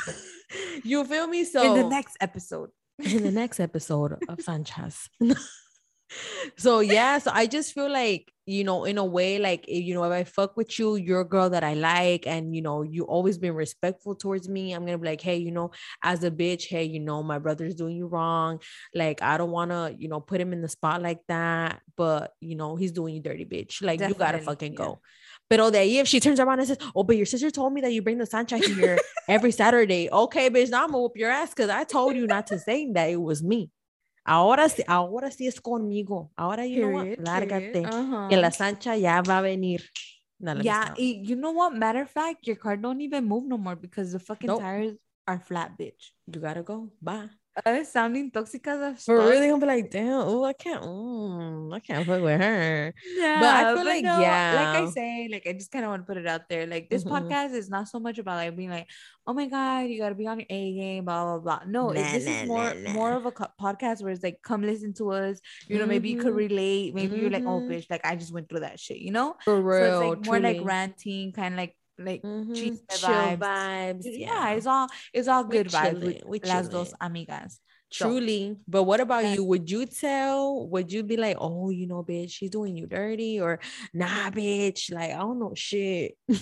[0.84, 1.44] you feel me?
[1.44, 2.70] So in the next episode.
[2.98, 5.08] In the next episode of Sanchez
[6.56, 9.94] so yeah so i just feel like you know in a way like eh, you
[9.94, 12.82] know if i fuck with you you're a girl that i like and you know
[12.82, 15.70] you always been respectful towards me i'm gonna be like hey you know
[16.02, 18.58] as a bitch hey you know my brother's doing you wrong
[18.94, 22.34] like i don't want to you know put him in the spot like that but
[22.40, 24.78] you know he's doing you dirty bitch like Definitely, you gotta fucking yeah.
[24.78, 25.00] go
[25.48, 27.80] but all day, if she turns around and says, Oh, but your sister told me
[27.80, 30.08] that you bring the sunshine here every Saturday.
[30.08, 32.90] Okay, bitch, now I'm gonna whoop your ass because I told you not to say
[32.92, 33.68] that it was me.
[34.24, 36.30] Ahora sí, ahora sí es conmigo.
[36.36, 37.18] Ahora, you know what?
[37.18, 37.86] Lárgate.
[37.86, 38.28] Uh-huh.
[38.28, 39.82] Que la Sancha ya va a venir.
[40.38, 41.74] No, yeah, you know what?
[41.74, 44.60] Matter of fact, your car don't even move no more because the fucking nope.
[44.60, 46.12] tires are flat, bitch.
[46.26, 46.90] You gotta go.
[47.02, 47.28] Bye
[47.64, 52.06] uh, sounding tóxicas For really, gonna be like, damn, oh, I can't, mm, I can't
[52.06, 52.94] fuck with her.
[53.16, 55.84] Yeah, but I feel but like, no, yeah, like I say, like I just kind
[55.84, 56.66] of want to put it out there.
[56.66, 57.28] Like this mm-hmm.
[57.28, 58.88] podcast is not so much about like being like,
[59.26, 61.60] oh my god, you gotta be on your A game, blah blah blah.
[61.66, 64.40] No, nah, this nah, is more nah, more of a co- podcast where it's like,
[64.42, 65.40] come listen to us.
[65.68, 65.90] You know, mm-hmm.
[65.90, 66.36] maybe you could mm-hmm.
[66.36, 66.94] relate.
[66.94, 67.20] Maybe mm-hmm.
[67.20, 67.72] you're like, oh mm-hmm.
[67.72, 68.98] bitch, like I just went through that shit.
[68.98, 70.00] You know, for real.
[70.00, 72.52] So it's like more like ranting, kind of like like mm-hmm.
[72.54, 73.38] chill vibes.
[73.38, 74.02] vibes.
[74.04, 74.26] Yeah.
[74.26, 74.50] yeah.
[74.50, 77.58] it's all it's all good vibes with las dos amigas.
[77.92, 78.54] Truly.
[78.54, 79.42] So, but what about you?
[79.44, 80.68] Would you tell?
[80.68, 83.58] Would you be like, oh, you know, bitch, she's doing you dirty, or
[83.92, 86.16] nah, bitch, like I don't know shit.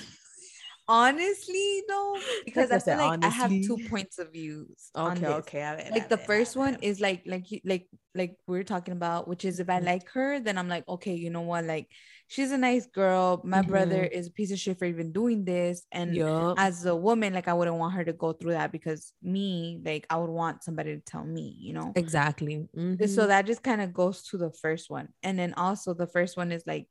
[0.91, 2.17] honestly though
[2.47, 3.29] because i feel like honestly.
[3.29, 7.23] i have two points of views okay okay it, like the first one is like
[7.27, 9.85] like like like we are talking about which is if i mm-hmm.
[9.87, 11.89] like her then i'm like okay you know what like
[12.29, 13.71] she's a nice girl my mm-hmm.
[13.71, 16.55] brother is a piece of shit for even doing this and yep.
[16.57, 20.07] as a woman like i wouldn't want her to go through that because me like
[20.11, 23.07] i would want somebody to tell me you know exactly mm-hmm.
[23.07, 26.37] so that just kind of goes to the first one and then also the first
[26.37, 26.87] one is like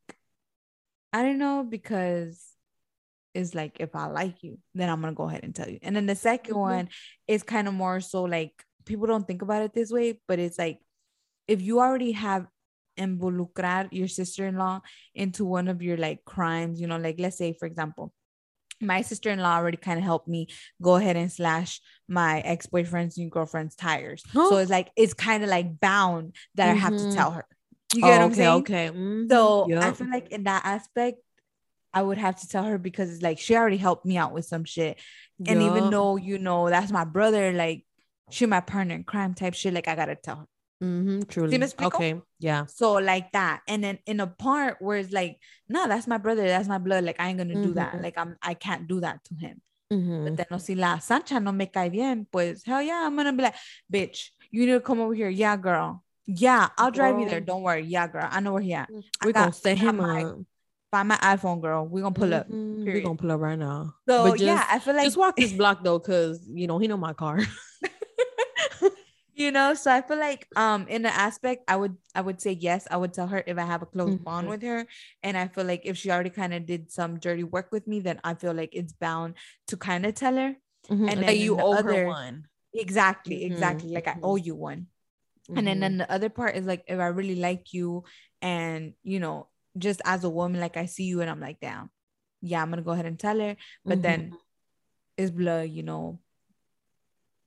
[1.12, 2.44] i don't know because
[3.34, 5.78] is like if I like you, then I'm gonna go ahead and tell you.
[5.82, 6.58] And then the 2nd mm-hmm.
[6.58, 6.88] one
[7.26, 8.52] is kind of more so like
[8.84, 10.80] people don't think about it this way, but it's like
[11.46, 12.46] if you already have
[12.98, 14.80] involucrar your sister-in-law
[15.14, 18.12] into one of your like crimes, you know, like let's say for example,
[18.80, 20.48] my sister-in-law already kind of helped me
[20.80, 24.22] go ahead and slash my ex-boyfriend's new girlfriend's tires.
[24.32, 24.48] Huh?
[24.50, 26.76] So it's like it's kind of like bound that mm-hmm.
[26.76, 27.14] I have to mm-hmm.
[27.16, 27.46] tell her.
[27.94, 28.50] You get oh, what I'm okay, saying?
[28.50, 28.88] Okay.
[28.88, 29.30] Mm-hmm.
[29.30, 29.82] So yep.
[29.82, 31.18] I feel like in that aspect,
[31.92, 34.44] I would have to tell her because it's like she already helped me out with
[34.44, 35.00] some shit.
[35.46, 37.84] And even though, you know, that's my brother, like
[38.30, 40.46] she my partner in crime type shit, like I gotta tell her.
[40.82, 41.62] Mm-hmm, truly.
[41.82, 42.20] Okay.
[42.38, 42.66] Yeah.
[42.66, 43.62] So like that.
[43.66, 45.38] And then in a part where it's like,
[45.68, 47.04] no, that's my brother, that's my blood.
[47.04, 47.62] Like I ain't gonna mm-hmm.
[47.62, 47.94] do that.
[47.94, 48.04] Mm-hmm.
[48.04, 49.60] Like I'm I can't do that to him.
[49.92, 50.24] Mm-hmm.
[50.24, 53.32] But then no, si la Sancha no me cae bien, pues hell yeah, I'm gonna
[53.32, 53.56] be like,
[53.92, 55.30] bitch, you need to come over here.
[55.30, 56.04] Yeah, girl.
[56.26, 57.24] Yeah, I'll drive girl.
[57.24, 57.40] you there.
[57.40, 57.84] Don't worry.
[57.84, 58.28] Yeah, girl.
[58.30, 58.90] I know where he at.
[59.24, 60.36] We're gonna send him a
[60.90, 61.86] Find my iPhone, girl.
[61.86, 62.48] We're gonna pull up.
[62.48, 62.84] Mm-hmm.
[62.84, 63.94] We're gonna pull up right now.
[64.08, 66.88] So just, yeah, I feel like just walk this block though, because you know he
[66.88, 67.40] know my car.
[69.38, 72.52] you know, so I feel like um in the aspect, I would I would say
[72.52, 72.86] yes.
[72.90, 74.24] I would tell her if I have a close mm-hmm.
[74.24, 74.86] bond with her,
[75.22, 78.00] and I feel like if she already kind of did some dirty work with me,
[78.00, 79.34] then I feel like it's bound
[79.68, 80.56] to kind of tell her.
[80.90, 81.08] Mm-hmm.
[81.08, 82.46] And then you owe other, her one.
[82.74, 83.52] Exactly, mm-hmm.
[83.52, 83.90] exactly.
[83.90, 84.86] Like I owe you one.
[85.48, 85.98] And then, then mm-hmm.
[85.98, 88.04] the other part is like if I really like you
[88.42, 89.48] and you know
[89.78, 91.90] just as a woman, like I see you and I'm like, damn,
[92.42, 93.56] yeah, I'm gonna go ahead and tell her.
[93.84, 94.02] But mm-hmm.
[94.02, 94.32] then
[95.16, 96.18] it's blood, you know.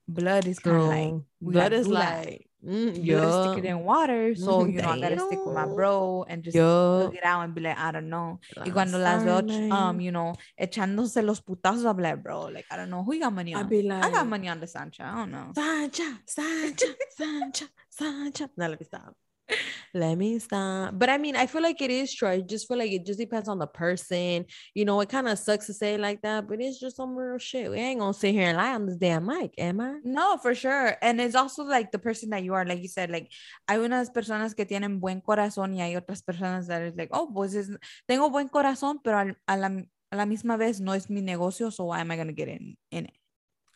[0.07, 4.35] Blood is kind of like blood is like mm, you gotta stick it in water.
[4.35, 7.55] So you know, I gotta stick with my bro and just look it out and
[7.55, 8.39] be like, I don't know.
[8.65, 12.77] y cuando las veo um, you know, echándose los putazos, I'm like, bro, like I
[12.77, 13.65] don't know who you got money on.
[13.65, 15.03] I be like, I got money on the Sancha.
[15.03, 15.51] I don't know.
[15.55, 18.49] Sancha, Sancha, Sancha, Sancha.
[18.57, 19.15] Now let me stop
[19.93, 20.97] let me stop.
[20.97, 22.27] But I mean, I feel like it is true.
[22.27, 24.45] I just feel like it just depends on the person.
[24.73, 27.37] You know, it kind of sucks to say like that, but it's just some real
[27.37, 27.69] shit.
[27.69, 29.99] We ain't gonna sit here and lie on this damn mic, am I?
[30.03, 30.97] No, for sure.
[31.01, 33.31] And it's also like the person that you are, like you said, like
[33.67, 37.31] hay unas personas que tienen buen corazón y hay otras personas that is like, oh,
[37.33, 37.69] pues es,
[38.07, 39.67] tengo buen corazón, pero a, a, la,
[40.11, 42.77] a la misma vez no es mi negocio, so why am I gonna get in,
[42.91, 43.20] in it?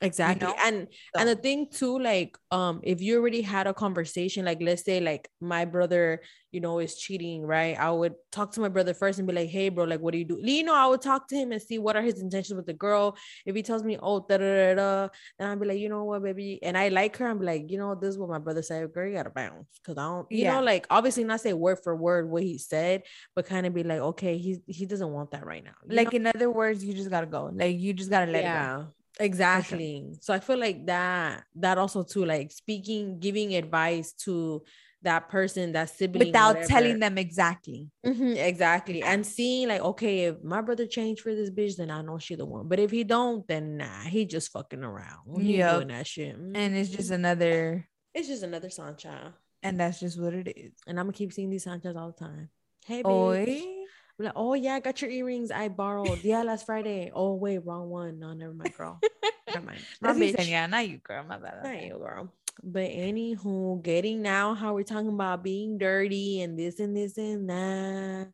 [0.02, 0.60] Exactly you know?
[0.66, 1.20] and so.
[1.22, 5.00] and the thing too like um if you already had a conversation like let's say
[5.00, 9.20] like my brother you know is cheating right i would talk to my brother first
[9.20, 11.28] and be like hey bro like what do you do you know i would talk
[11.28, 13.98] to him and see what are his intentions with the girl if he tells me
[14.02, 16.88] oh da da da da then i'd be like you know what baby and i
[16.88, 19.30] like her i'm like you know this is what my brother said girl you gotta
[19.30, 20.54] bounce because i don't you yeah.
[20.54, 23.04] know like obviously not say word for word what he said
[23.36, 26.18] but kind of be like okay he he doesn't want that right now like know?
[26.18, 28.76] in other words you just gotta go like you just gotta let yeah.
[28.76, 28.88] it go
[29.20, 30.14] exactly.
[30.22, 34.64] So i feel like that that also too like speaking giving advice to
[35.02, 36.68] that person that sibling without whatever.
[36.68, 37.92] telling them exactly.
[38.06, 39.04] Mm-hmm, exactly.
[39.04, 42.36] And seeing like okay if my brother changed for this bitch then i know she
[42.36, 42.68] the one.
[42.68, 45.38] But if he don't then nah he just fucking around.
[45.38, 46.36] Yeah doing that shit.
[46.36, 46.56] Mm-hmm.
[46.56, 49.34] and it's just another it's just another sancha.
[49.62, 50.74] And that's just what it is.
[50.88, 52.50] And i'm gonna keep seeing these sanchas all the time.
[52.86, 53.10] Hey bitch.
[53.10, 53.75] Oy.
[54.18, 55.52] I'm like, oh yeah, I got your earrings.
[55.52, 56.24] I borrowed.
[56.24, 57.12] Yeah, last Friday.
[57.14, 58.20] Oh wait, wrong one.
[58.20, 59.00] No, never mind, girl.
[59.48, 59.80] never mind.
[60.02, 60.48] My bitch.
[60.48, 61.26] Yeah, not you, girl.
[61.28, 61.64] My bad.
[61.64, 62.32] Not you, girl.
[62.64, 67.50] But anywho, getting now how we're talking about being dirty and this and this and
[67.50, 68.32] that,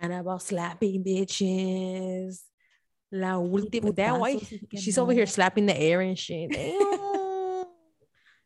[0.00, 2.40] and about slapping bitches.
[3.10, 3.94] La última.
[3.96, 4.40] That why
[4.76, 6.54] she's over here slapping the air and shit.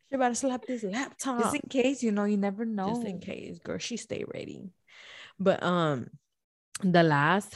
[0.09, 1.42] She about to slap this laptop.
[1.42, 2.88] Just in case, you know, you never know.
[2.88, 3.77] Just in case, girl.
[3.77, 4.70] She stay ready.
[5.38, 6.09] But um,
[6.83, 7.55] the last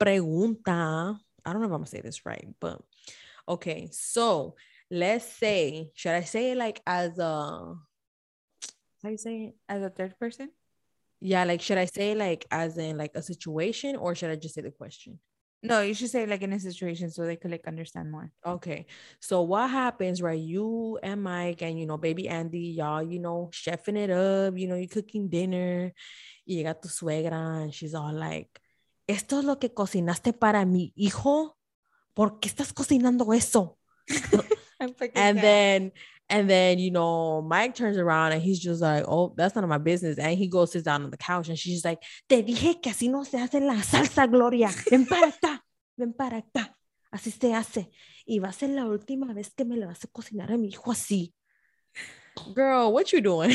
[0.00, 2.80] pregunta, I don't know if I'm gonna say this right, but
[3.48, 3.88] okay.
[3.92, 4.56] So
[4.90, 7.74] let's say, should I say it like as a
[9.02, 9.54] how you say it?
[9.68, 10.50] As a third person?
[11.20, 14.54] Yeah, like should I say like as in like a situation or should I just
[14.54, 15.18] say the question?
[15.62, 18.32] No, you should say like in a situation so they could like understand more.
[18.44, 18.86] Okay.
[19.20, 20.38] So what happens, right?
[20.38, 24.66] You and Mike and you know, baby Andy, y'all, you know, chefing it up, you
[24.66, 25.92] know, you're cooking dinner
[26.44, 28.60] you got tu suegra and she's all like,
[29.06, 31.56] esto es lo que cocinaste para mi hijo,
[32.14, 33.78] ¿por qué estás cocinando eso?
[35.14, 35.92] and then
[36.32, 39.70] and then you know Mike turns around and he's just like, oh, that's none of
[39.70, 42.80] my business, and he goes sits down on the couch and she's like, te dije
[42.82, 45.60] que así no se hace la salsa Gloria, ven para acá,
[45.96, 46.74] ven para acá.
[47.12, 47.90] así se hace.
[48.24, 50.68] Y va a ser la última vez que me le vas a cocinar a mi
[50.68, 51.34] hijo así.
[52.54, 53.50] Girl, what you doing?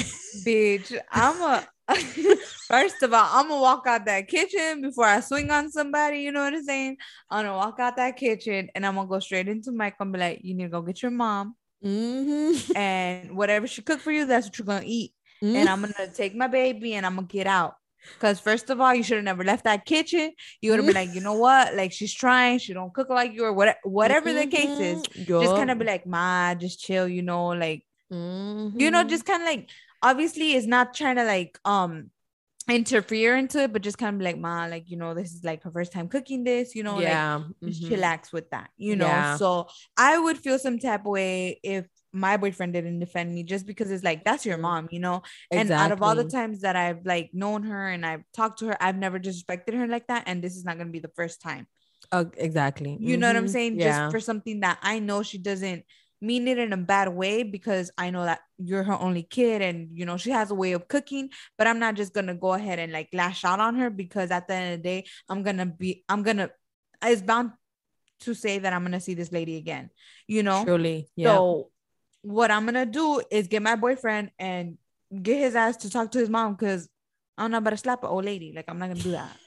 [0.45, 1.67] Bitch, I'm a
[2.67, 6.19] first of all, I'm gonna walk out that kitchen before I swing on somebody.
[6.19, 6.97] You know what I'm saying?
[7.29, 10.19] I'm gonna walk out that kitchen and I'm gonna go straight into Mike and be
[10.19, 12.75] like, "You need to go get your mom, mm-hmm.
[12.75, 15.13] and whatever she cooked for you, that's what you're gonna eat."
[15.43, 15.55] Mm-hmm.
[15.55, 17.75] And I'm gonna take my baby and I'm gonna get out.
[18.13, 20.31] Because first of all, you should have never left that kitchen.
[20.61, 21.75] You would have been like, you know what?
[21.75, 24.49] Like she's trying, she don't cook like you or whatever, whatever mm-hmm.
[24.49, 25.27] the case is.
[25.27, 25.43] Yup.
[25.43, 28.79] Just kind of be like, ma, just chill, you know, like mm-hmm.
[28.79, 29.69] you know, just kind of like
[30.01, 32.11] obviously it's not trying to like um
[32.69, 35.63] interfere into it, but just kind of like, ma, like, you know, this is like
[35.63, 37.35] her first time cooking this, you know, yeah.
[37.35, 37.93] like just mm-hmm.
[37.93, 39.05] chillax with that, you know.
[39.05, 39.37] Yeah.
[39.37, 43.65] So I would feel some type of way if my boyfriend didn't defend me just
[43.65, 45.21] because it's like that's your mom, you know.
[45.51, 45.59] Exactly.
[45.59, 48.67] And out of all the times that I've like known her and I've talked to
[48.67, 50.23] her, I've never disrespected her like that.
[50.25, 51.67] And this is not gonna be the first time.
[52.11, 52.97] Uh, exactly.
[52.99, 53.21] You mm-hmm.
[53.21, 53.51] know what I'm mm-hmm.
[53.51, 53.79] saying?
[53.79, 53.85] Yeah.
[53.85, 55.83] Just for something that I know she doesn't
[56.21, 59.89] mean it in a bad way because I know that you're her only kid and
[59.91, 62.79] you know she has a way of cooking, but I'm not just gonna go ahead
[62.79, 65.65] and like lash out on her because at the end of the day, I'm gonna
[65.65, 66.49] be I'm gonna
[67.03, 67.51] it's bound
[68.21, 69.89] to say that I'm gonna see this lady again,
[70.27, 70.63] you know.
[70.63, 71.35] Truly, yeah.
[71.35, 71.69] So
[72.21, 74.77] what I'm gonna do is get my boyfriend and
[75.21, 76.89] get his ass to talk to his mom because
[77.37, 78.53] I'm not about to slap an old lady.
[78.55, 79.35] Like I'm not gonna do that.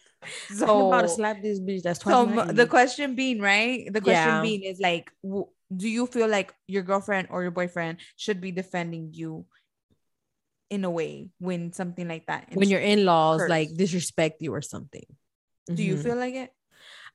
[0.55, 1.83] So I'm about to slap this bitch.
[1.83, 3.91] That's so the question being right.
[3.91, 4.43] The question yeah.
[4.43, 8.51] being is like, w- do you feel like your girlfriend or your boyfriend should be
[8.51, 9.47] defending you
[10.69, 15.07] in a way when something like that when your in-laws like disrespect you or something?
[15.67, 15.83] Do mm-hmm.
[15.83, 16.51] you feel like it?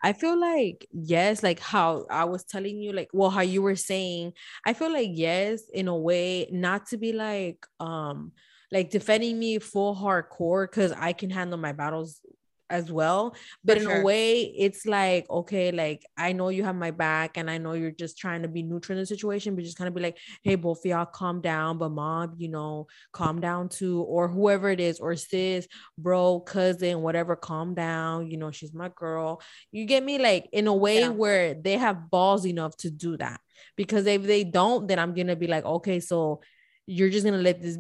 [0.04, 3.76] I feel like yes, like how I was telling you, like well, how you were
[3.76, 4.34] saying,
[4.65, 8.32] I feel like yes, in a way, not to be like um
[8.72, 12.20] like defending me full hardcore because I can handle my battles
[12.69, 14.01] as well but For in sure.
[14.01, 17.73] a way it's like okay like i know you have my back and i know
[17.73, 20.17] you're just trying to be neutral in the situation but just kind of be like
[20.43, 24.69] hey both of y'all calm down but mom you know calm down too or whoever
[24.69, 29.86] it is or sis bro cousin whatever calm down you know she's my girl you
[29.86, 31.10] get me like in a way yeah.
[31.10, 33.39] where they have balls enough to do that
[33.75, 36.41] because if they don't then i'm gonna be like okay so
[36.88, 37.78] you're just gonna let this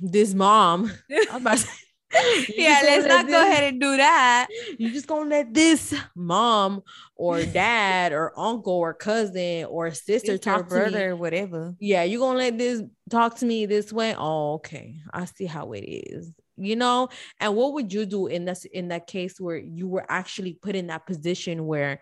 [0.00, 0.90] this mom
[1.30, 1.68] I'm about to
[2.56, 4.48] yeah, let's not this, go ahead and do that.
[4.78, 6.82] You just gonna let this mom
[7.16, 11.20] or dad or uncle or cousin or sister it's talk brother, to me.
[11.20, 11.74] whatever.
[11.78, 14.14] Yeah, you gonna let this talk to me this way?
[14.16, 14.96] Oh, okay.
[15.12, 16.32] I see how it is.
[16.56, 17.08] You know,
[17.40, 20.76] and what would you do in that in that case where you were actually put
[20.76, 22.00] in that position where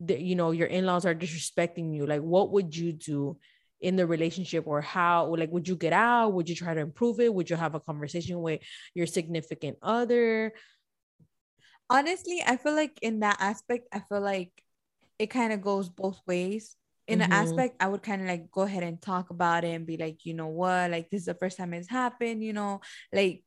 [0.00, 2.06] the, you know your in-laws are disrespecting you?
[2.06, 3.38] Like, what would you do?
[3.84, 6.32] In the relationship or how like would you get out?
[6.32, 7.32] Would you try to improve it?
[7.32, 8.62] Would you have a conversation with
[8.94, 10.54] your significant other?
[11.90, 14.50] Honestly i feel like in that aspect i feel like
[15.18, 16.76] it kind of goes both ways.
[17.06, 17.30] In mm-hmm.
[17.30, 19.98] an aspect i would kind of like go ahead and talk about it and be
[19.98, 20.90] like you know what?
[20.90, 22.80] Like this is the first time it's happened you know?
[23.12, 23.44] Like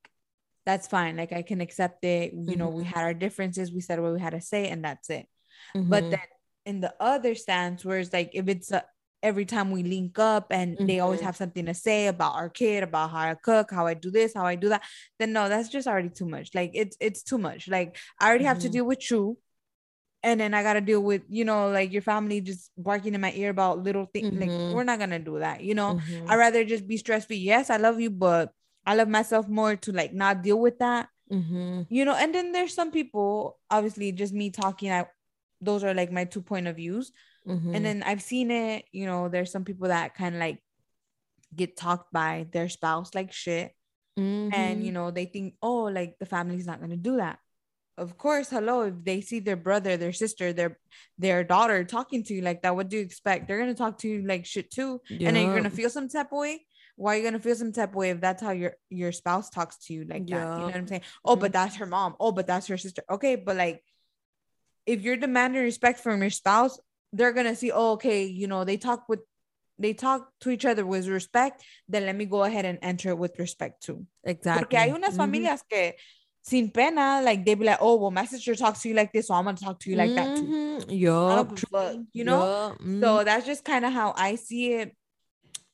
[0.68, 1.18] that's fine.
[1.18, 2.34] Like i can accept it.
[2.34, 2.60] You mm-hmm.
[2.60, 2.94] know we mm-hmm.
[2.94, 3.74] had our differences.
[3.74, 5.26] We said what we had to say and that's it.
[5.76, 5.90] Mm-hmm.
[5.90, 6.30] but then
[6.68, 8.84] in the other stance where it's like if it's a,
[9.24, 10.86] every time we link up and mm-hmm.
[10.86, 11.26] they always mm-hmm.
[11.26, 14.34] have something to say about our kid about how i cook how i do this
[14.34, 14.84] how i do that
[15.20, 18.44] then no that's just already too much like it's it's too much like i already
[18.44, 18.50] mm-hmm.
[18.50, 18.74] have to mm-hmm.
[18.74, 19.38] deal with you
[20.24, 23.32] and then i gotta deal with you know like your family just barking in my
[23.34, 24.50] ear about little things mm-hmm.
[24.50, 26.30] like we're not gonna do that you know mm-hmm.
[26.30, 28.52] i'd rather just be stress free yes i love you but
[28.86, 31.10] i love myself more to like not deal with that
[31.90, 35.08] you know and then there's some people obviously just me talking I,
[35.60, 37.12] those are like my two point of views
[37.48, 37.76] Mm-hmm.
[37.76, 40.62] And then I've seen it, you know, there's some people that kind of like
[41.56, 43.72] get talked by their spouse like shit.
[44.20, 44.54] Mm-hmm.
[44.54, 47.40] And, you know, they think, oh, like the family's not going to do that.
[47.98, 50.78] Of course, hello, if they see their brother, their sister, their
[51.18, 53.48] their daughter talking to you like that, what do you expect?
[53.48, 55.02] They're gonna talk to you like shit too.
[55.10, 56.62] And then you're gonna feel some type of way
[56.98, 59.50] why are you gonna feel some type of way if that's how your your spouse
[59.52, 60.40] talks to you like yeah.
[60.40, 60.54] that?
[60.54, 61.02] You know what I'm saying?
[61.24, 61.64] Oh, but mm-hmm.
[61.64, 62.16] that's her mom.
[62.20, 63.04] Oh, but that's her sister.
[63.10, 63.84] Okay, but like
[64.88, 66.80] if you're demanding respect from your spouse,
[67.14, 69.20] they're gonna see, oh, okay, you know, they talk with
[69.80, 73.38] they talk to each other with respect, then let me go ahead and enter with
[73.38, 74.06] respect too.
[74.24, 74.64] Exactly.
[74.64, 75.22] Porque hay unas mm-hmm.
[75.22, 75.94] familias que
[76.42, 79.28] sin pena, like they be like, oh, well, my sister talks to you like this,
[79.28, 80.44] so I'm gonna talk to you like that too.
[80.44, 80.92] Mm-hmm.
[80.92, 81.60] Yup.
[82.14, 82.70] You know?
[82.70, 82.80] Yep.
[82.80, 83.02] Mm-hmm.
[83.02, 84.96] So that's just kind of how I see it.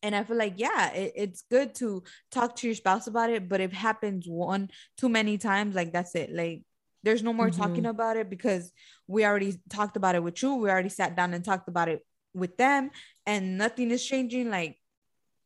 [0.02, 3.48] And I feel like, yeah, it, it's good to talk to your spouse about it,
[3.48, 6.30] but if it happens one too many times, like that's it.
[6.34, 6.64] Like
[7.04, 7.62] there's no more mm-hmm.
[7.62, 8.72] talking about it because
[9.08, 10.56] we already talked about it with you.
[10.56, 12.92] We already sat down and talked about it with them,
[13.26, 14.50] and nothing is changing.
[14.50, 14.78] Like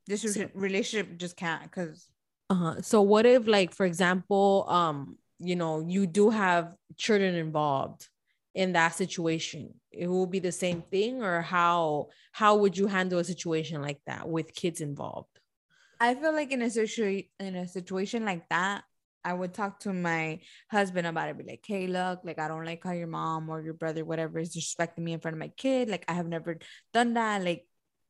[0.05, 2.07] this so, relationship just can't because.
[2.49, 2.81] Uh-huh.
[2.81, 8.07] So what if, like, for example, um, you know, you do have children involved,
[8.57, 13.19] in that situation it will be the same thing or how how would you handle
[13.19, 15.39] a situation like that with kids involved
[15.99, 18.83] i feel like in a situation in a situation like that
[19.27, 20.39] I would talk to my
[20.71, 23.61] husband about it, be like, hey, look, like I don't like how your mom or
[23.61, 25.89] your brother, whatever, is disrespecting me in front of my kid.
[25.89, 26.59] Like I have never
[26.93, 27.43] done that.
[27.43, 27.67] Like,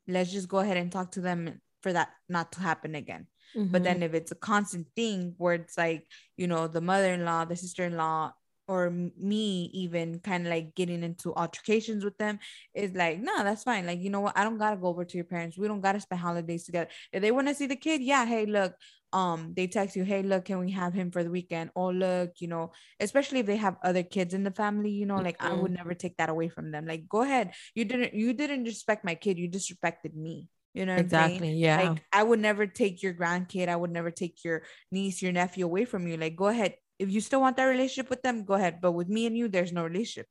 [0.07, 3.25] let's just go ahead and talk to them for that not to happen again.
[3.55, 3.71] Mm-hmm.
[3.71, 6.05] But then if it's a constant thing where it's like,
[6.35, 8.33] you know, the mother-in-law, the sister-in-law,
[8.67, 12.37] or me even kind of like getting into altercations with them
[12.73, 15.15] is like no that's fine like you know what i don't gotta go over to
[15.15, 18.01] your parents we don't gotta spend holidays together if they want to see the kid
[18.01, 18.73] yeah hey look
[19.13, 22.31] um they text you hey look can we have him for the weekend oh look
[22.39, 25.53] you know especially if they have other kids in the family you know like mm-hmm.
[25.53, 28.65] i would never take that away from them like go ahead you didn't you didn't
[28.65, 33.01] respect my kid you disrespected me you know exactly yeah like i would never take
[33.01, 36.47] your grandkid i would never take your niece your nephew away from you like go
[36.47, 38.79] ahead if you still want that relationship with them, go ahead.
[38.81, 40.27] But with me and you, there's no relationship.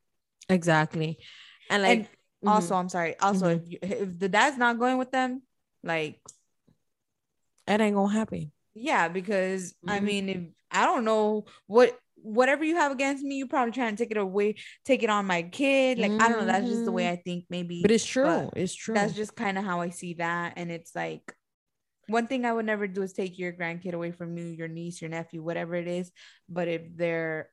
[0.49, 1.19] Exactly.
[1.71, 2.49] And like, and mm-hmm.
[2.49, 3.19] also, I'm sorry.
[3.21, 3.65] Also, mm-hmm.
[3.65, 5.43] if, you, if the dad's not going with them,
[5.83, 6.21] like,
[7.67, 8.53] it ain't gonna happen.
[8.77, 9.91] Yeah, because mm-hmm.
[9.91, 13.97] I mean, if I don't know what whatever you have against me, you're probably trying
[13.97, 15.99] to take it away, take it on my kid.
[15.99, 16.47] Like, I don't know.
[16.47, 17.13] That's just the way mm-hmm.
[17.13, 17.83] I think, maybe.
[17.83, 18.25] But it's true.
[18.25, 18.95] But it's true.
[18.95, 20.55] That's just kind of how I see that.
[20.57, 21.33] And it's like,
[22.09, 25.01] one thing I would never do is take your grandkid away from you, your niece,
[25.01, 26.11] your nephew, whatever it is.
[26.49, 27.51] But if their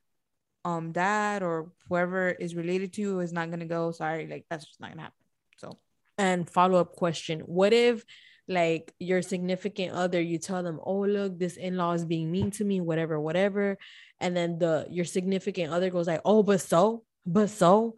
[0.65, 4.65] um dad or whoever is related to you is not gonna go, sorry, like that's
[4.65, 5.25] just not gonna happen.
[5.57, 5.79] So
[6.17, 8.03] and follow up question: What if
[8.47, 12.63] like your significant other, you tell them, "Oh, look, this in-law is being mean to
[12.65, 13.77] me, whatever, whatever,"
[14.19, 17.95] and then the your significant other goes like, "Oh, but so, but so,"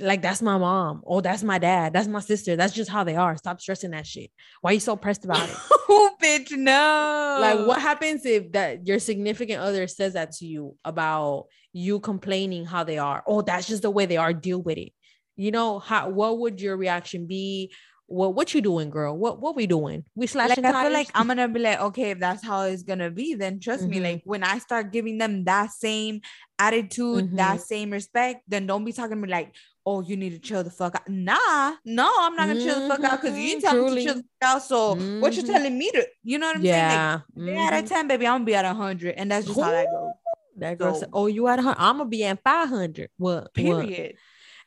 [0.00, 1.02] like that's my mom.
[1.06, 1.92] Oh, that's my dad.
[1.92, 2.56] That's my sister.
[2.56, 3.36] That's just how they are.
[3.36, 4.30] Stop stressing that shit.
[4.60, 5.56] Why are you so pressed about it?
[5.88, 7.38] oh, bitch, no.
[7.40, 12.64] Like, what happens if that your significant other says that to you about you complaining
[12.64, 13.22] how they are?
[13.26, 14.32] Oh, that's just the way they are.
[14.32, 14.92] Deal with it.
[15.36, 16.08] You know how?
[16.08, 17.72] What would your reaction be?
[18.06, 19.16] What what you doing, girl?
[19.16, 20.04] What what we doing?
[20.14, 20.62] We slashing.
[20.62, 23.34] Like, I feel like I'm gonna be like, okay, if that's how it's gonna be,
[23.34, 23.90] then trust mm-hmm.
[23.90, 24.00] me.
[24.00, 26.20] Like when I start giving them that same
[26.58, 27.36] attitude, mm-hmm.
[27.36, 29.54] that same respect, then don't be talking to me like,
[29.86, 31.08] oh, you need to chill the fuck out.
[31.08, 32.68] Nah, no, I'm not gonna mm-hmm.
[32.68, 33.94] chill the fuck out because you tell Truly.
[33.94, 34.62] me to chill the fuck out.
[34.62, 35.20] So mm-hmm.
[35.20, 35.52] what you're mm-hmm.
[35.52, 37.20] telling me to, you know what I'm yeah.
[37.36, 37.46] saying?
[37.46, 37.74] Like, mm-hmm.
[37.74, 39.14] out of 10, baby, I'm gonna be at hundred.
[39.16, 39.62] And that's just Ooh.
[39.62, 40.12] how that goes.
[40.56, 43.10] That girl so, said, Oh, you at hundred, I'm gonna be at 500.
[43.16, 44.12] What period.
[44.12, 44.20] What?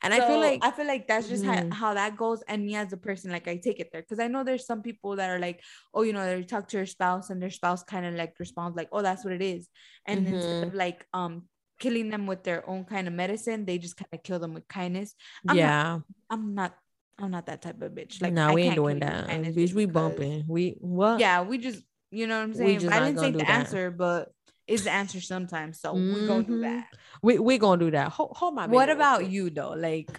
[0.03, 1.71] And so I feel like I feel like that's just mm-hmm.
[1.71, 2.43] how, how that goes.
[2.47, 4.81] And me as a person, like I take it there because I know there's some
[4.81, 5.61] people that are like,
[5.93, 8.77] oh, you know, they talk to their spouse and their spouse kind of like responds
[8.77, 9.67] like, oh, that's what it is.
[10.05, 10.35] And mm-hmm.
[10.35, 11.43] instead of like um
[11.79, 13.65] killing them with their own kind of medicine.
[13.65, 15.15] They just kind of kill them with kindness.
[15.47, 15.83] I'm yeah.
[15.83, 16.75] Not, I'm not
[17.19, 18.21] I'm not that type of bitch.
[18.21, 19.27] Like no, we ain't doing that.
[19.27, 20.45] Bitch, we bumping.
[20.47, 21.19] We what?
[21.19, 21.81] Yeah, we just
[22.11, 22.89] you know what I'm saying.
[22.89, 23.49] I didn't say the that.
[23.49, 24.29] answer, but
[24.67, 25.79] it's the answer sometimes.
[25.79, 26.13] So mm-hmm.
[26.13, 26.87] we're gonna do that.
[27.21, 28.09] We we gonna do that.
[28.11, 28.67] Hold, hold my.
[28.67, 29.71] What about you though?
[29.71, 30.09] Like,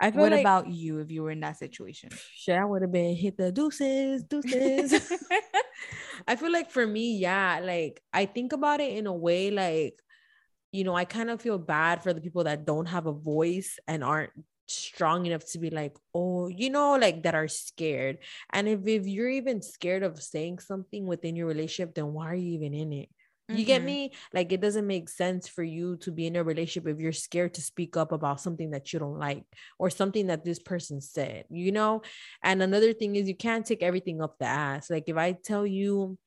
[0.00, 2.10] I what like, about you if you were in that situation?
[2.34, 5.12] Shit, I would have been hit the deuces, deuces.
[6.28, 10.00] I feel like for me, yeah, like I think about it in a way like
[10.72, 13.78] you know, I kind of feel bad for the people that don't have a voice
[13.88, 14.30] and aren't
[14.68, 18.18] strong enough to be like, oh, you know, like that are scared.
[18.52, 22.34] And if, if you're even scared of saying something within your relationship, then why are
[22.34, 23.08] you even in it?
[23.50, 23.66] You mm-hmm.
[23.66, 24.12] get me?
[24.32, 27.54] Like it doesn't make sense for you to be in a relationship if you're scared
[27.54, 29.44] to speak up about something that you don't like
[29.78, 32.02] or something that this person said, you know?
[32.42, 34.90] And another thing is you can't take everything up the ass.
[34.90, 36.18] Like if I tell you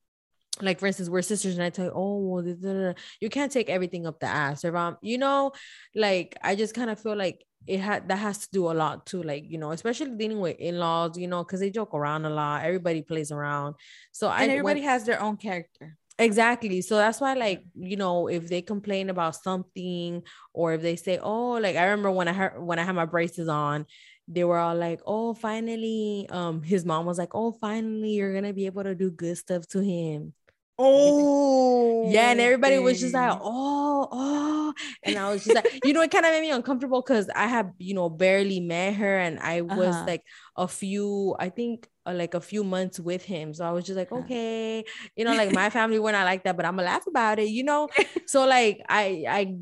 [0.61, 4.05] like for instance we're sisters and i tell you oh well, you can't take everything
[4.05, 5.51] up the ass or um you know
[5.95, 9.05] like i just kind of feel like it had that has to do a lot
[9.05, 12.29] too like you know especially dealing with in-laws you know because they joke around a
[12.29, 13.75] lot everybody plays around
[14.11, 17.97] so and I, everybody when, has their own character exactly so that's why like you
[17.97, 20.21] know if they complain about something
[20.53, 23.05] or if they say oh like i remember when i heard when i had my
[23.05, 23.85] braces on
[24.27, 28.53] they were all like, "Oh, finally!" Um, his mom was like, "Oh, finally, you're gonna
[28.53, 30.33] be able to do good stuff to him."
[30.79, 32.31] Oh, yeah.
[32.31, 34.73] And everybody was just like, oh, oh.
[35.03, 37.45] And I was just like, you know, it kind of made me uncomfortable because I
[37.45, 40.05] had, you know, barely met her and I was uh-huh.
[40.07, 40.23] like
[40.57, 43.53] a few, I think like a few months with him.
[43.53, 44.83] So I was just like, okay,
[45.15, 47.49] you know, like my family were not like that, but I'm gonna laugh about it,
[47.49, 47.87] you know?
[48.25, 49.55] so like I, I,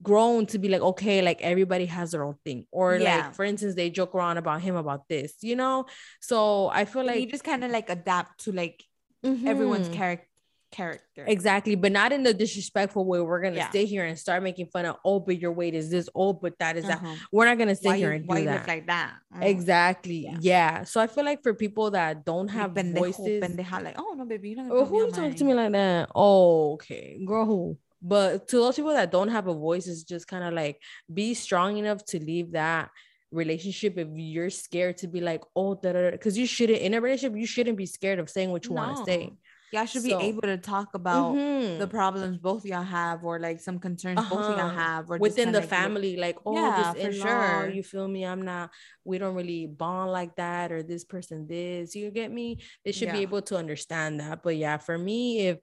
[0.00, 3.16] grown to be like okay like everybody has their own thing or yeah.
[3.16, 5.86] like for instance they joke around about him about this you know
[6.20, 8.84] so i feel like you just kind of like adapt to like
[9.26, 9.48] mm-hmm.
[9.48, 10.24] everyone's character
[10.70, 11.24] character.
[11.26, 13.20] Exactly, but not in the disrespectful way.
[13.20, 13.70] We're gonna yeah.
[13.70, 16.58] stay here and start making fun of oh, but your weight is this, oh, but
[16.58, 16.98] that is uh-huh.
[17.02, 17.18] that.
[17.32, 18.68] We're not gonna sit here and why do that.
[18.68, 19.14] like that.
[19.34, 19.44] Mm.
[19.44, 20.24] Exactly.
[20.24, 20.36] Yeah.
[20.40, 20.84] yeah.
[20.84, 24.24] So I feel like for people that don't have like voices, pendeja, like oh no,
[24.24, 26.10] baby, you're not oh, who talk to me like that?
[26.14, 27.78] Oh, okay, girl, who?
[28.00, 30.80] But to those people that don't have a voice, it's just kind of like
[31.12, 32.90] be strong enough to leave that
[33.30, 37.46] relationship if you're scared to be like, oh, because you shouldn't in a relationship, you
[37.46, 38.82] shouldn't be scared of saying what you no.
[38.82, 39.32] want to say.
[39.72, 41.78] Y'all should so, be able to talk about mm-hmm.
[41.78, 44.34] the problems both y'all have, or like some concerns uh-huh.
[44.34, 46.16] both y'all have, or within the family.
[46.16, 47.70] Like, oh, yeah, for sure.
[47.70, 48.24] You feel me?
[48.24, 48.70] I'm not.
[49.04, 51.94] We don't really bond like that, or this person this.
[51.94, 52.60] You get me?
[52.84, 53.16] They should yeah.
[53.16, 54.42] be able to understand that.
[54.42, 55.58] But yeah, for me, if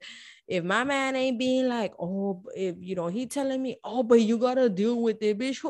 [0.46, 4.20] if my man ain't being like, oh, if you know, he telling me, oh, but
[4.20, 5.64] you gotta deal with it, bitch.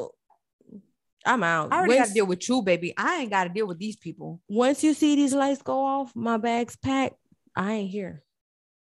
[1.25, 1.73] I'm out.
[1.73, 2.95] I already got to deal with you, baby.
[2.97, 4.41] I ain't got to deal with these people.
[4.49, 7.17] Once you see these lights go off, my bag's packed.
[7.57, 8.23] I ain't here.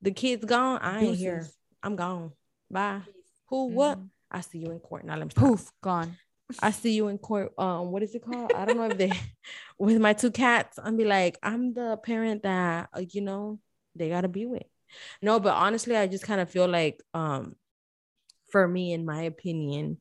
[0.07, 0.79] The kid's gone.
[0.83, 1.21] I ain't Deuces.
[1.21, 1.47] here.
[1.83, 2.31] I'm gone.
[2.71, 3.01] Bye.
[3.49, 3.67] Who?
[3.71, 3.99] What?
[3.99, 4.07] Mm-hmm.
[4.31, 5.05] I see you in court.
[5.05, 6.17] Now let me poof gone.
[6.63, 7.53] I see you in court.
[7.59, 8.53] Um, what is it called?
[8.55, 9.11] I don't know if they
[9.81, 10.79] with my two cats.
[10.81, 13.59] I'm be like, I'm the parent that uh, you know
[13.97, 14.63] they gotta be with.
[15.23, 17.57] No, but honestly, I just kind of feel like um,
[18.53, 19.99] for me, in my opinion,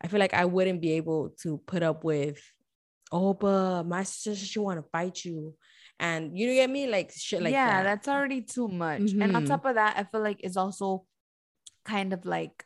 [0.00, 2.40] I feel like I wouldn't be able to put up with,
[3.10, 5.56] oh, but my sister she want to fight you
[6.00, 7.58] and you get me like shit like that.
[7.58, 7.84] yeah that.
[7.84, 9.22] that's already too much mm-hmm.
[9.22, 9.50] and on mm-hmm.
[9.50, 11.04] top of that i feel like it's also
[11.84, 12.64] kind of like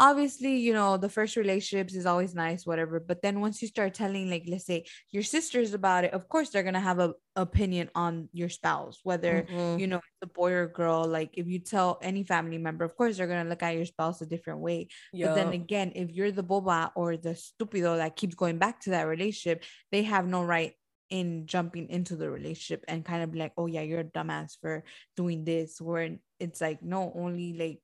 [0.00, 3.94] obviously you know the first relationships is always nice whatever but then once you start
[3.94, 7.90] telling like let's say your sisters about it of course they're gonna have a opinion
[7.96, 9.78] on your spouse whether mm-hmm.
[9.78, 12.96] you know it's a boy or girl like if you tell any family member of
[12.96, 15.30] course they're gonna look at your spouse a different way yep.
[15.30, 18.90] but then again if you're the boba or the stupido that keeps going back to
[18.90, 20.74] that relationship they have no right
[21.10, 24.56] in jumping into the relationship and kind of be like, oh yeah, you're a dumbass
[24.60, 24.84] for
[25.16, 25.80] doing this.
[25.80, 27.80] Where it's like, no, only like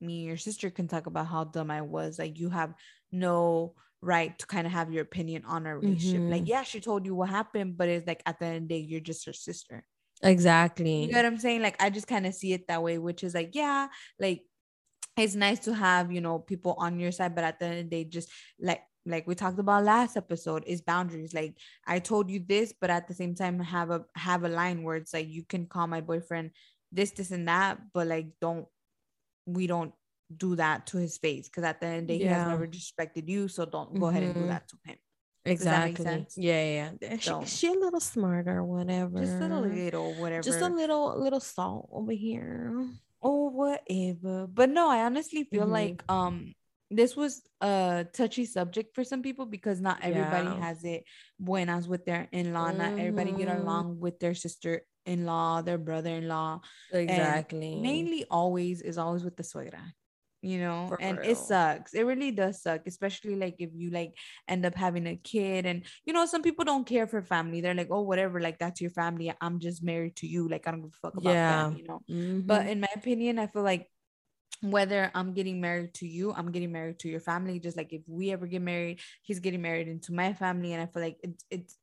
[0.00, 2.18] me and your sister can talk about how dumb I was.
[2.18, 2.74] Like you have
[3.10, 6.20] no right to kind of have your opinion on our relationship.
[6.20, 6.32] Mm-hmm.
[6.32, 8.68] Like, yeah, she told you what happened, but it's like at the end of the
[8.68, 9.84] day, you're just her sister.
[10.22, 11.04] Exactly.
[11.04, 11.62] You know what I'm saying?
[11.62, 13.88] Like I just kind of see it that way, which is like, yeah,
[14.18, 14.42] like
[15.16, 17.90] it's nice to have, you know, people on your side, but at the end of
[17.90, 18.30] the day, just
[18.60, 22.90] like like we talked about last episode is boundaries like i told you this but
[22.90, 25.86] at the same time have a have a line where it's like you can call
[25.86, 26.50] my boyfriend
[26.92, 28.66] this this and that but like don't
[29.46, 29.92] we don't
[30.36, 32.28] do that to his face because at the end of the day yeah.
[32.28, 34.16] he has never disrespected you so don't go mm-hmm.
[34.16, 34.48] ahead and do mm-hmm.
[34.50, 34.96] that to him
[35.44, 40.60] exactly yeah yeah so, she, she a little smarter whatever just a little whatever just
[40.60, 42.86] a little little salt over here
[43.22, 45.72] oh whatever but no i honestly feel mm-hmm.
[45.72, 46.54] like um
[46.92, 50.60] this was a touchy subject for some people because not everybody yeah.
[50.60, 51.04] has it
[51.38, 52.78] buenas with their in-law mm-hmm.
[52.78, 53.62] not everybody get mm-hmm.
[53.62, 56.60] along with their sister-in-law their brother-in-law
[56.92, 59.82] exactly and mainly always is always with the suegra
[60.42, 61.30] you know for and real.
[61.30, 64.12] it sucks it really does suck especially like if you like
[64.48, 67.74] end up having a kid and you know some people don't care for family they're
[67.74, 70.82] like oh whatever like that's your family i'm just married to you like i don't
[70.82, 71.62] give a fuck about yeah.
[71.62, 72.40] them you know mm-hmm.
[72.40, 73.88] but in my opinion i feel like
[74.62, 77.58] whether I'm getting married to you, I'm getting married to your family.
[77.58, 80.72] Just like if we ever get married, he's getting married into my family.
[80.72, 81.78] And I feel like it's it's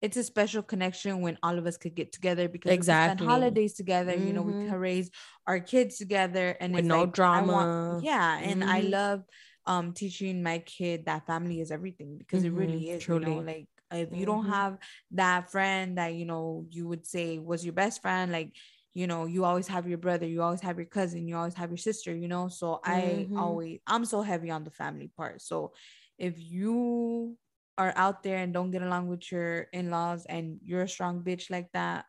[0.00, 4.12] it's a special connection when all of us could get together because exactly holidays together.
[4.12, 4.26] Mm-hmm.
[4.26, 4.68] You know, we mm-hmm.
[4.68, 5.10] can raise
[5.46, 7.52] our kids together and with no like, drama.
[7.52, 8.70] Want, yeah, and mm-hmm.
[8.70, 9.22] I love
[9.66, 12.56] um teaching my kid that family is everything because mm-hmm.
[12.56, 13.02] it really is.
[13.02, 14.52] Truly, you know, like if you don't mm-hmm.
[14.52, 14.78] have
[15.12, 18.52] that friend that you know you would say was your best friend, like
[18.94, 21.70] you know you always have your brother you always have your cousin you always have
[21.70, 22.48] your sister you know?
[22.48, 23.36] So mm-hmm.
[23.36, 25.42] i always i'm so heavy on the family part.
[25.42, 25.72] So
[26.18, 27.36] if you
[27.76, 31.50] are out there and don't get along with your in-laws and you're a strong bitch
[31.50, 32.04] like that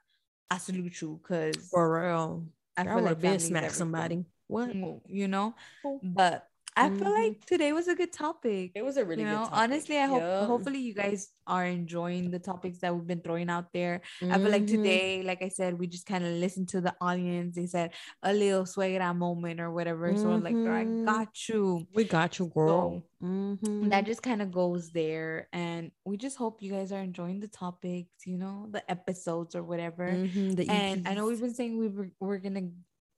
[0.51, 2.45] i salute you because for real.
[2.77, 4.25] I feel like been smack somebody.
[4.47, 4.75] What?
[5.07, 5.55] You know?
[6.03, 6.99] But I mm-hmm.
[6.99, 8.71] feel like today was a good topic.
[8.75, 9.39] It was a really you know?
[9.39, 9.59] good topic.
[9.59, 13.71] Honestly, I hope hopefully you guys are enjoying the topics that we've been throwing out
[13.71, 14.01] there.
[14.21, 14.33] Mm-hmm.
[14.33, 14.83] I feel like mm-hmm.
[14.83, 17.55] today, like I said, we just kind of listened to the audience.
[17.55, 17.91] They said
[18.23, 20.11] a little suegra moment or whatever.
[20.11, 20.21] Mm-hmm.
[20.21, 21.05] So I'm like, I mm-hmm.
[21.05, 21.87] got you.
[21.93, 23.03] We got you, girl.
[23.21, 23.89] So, mm-hmm.
[23.89, 25.47] that just kind of goes there.
[25.53, 29.63] And we just hope you guys are enjoying the topics, you know, the episodes or
[29.63, 30.05] whatever.
[30.05, 32.69] and I know we've been saying we were, we're gonna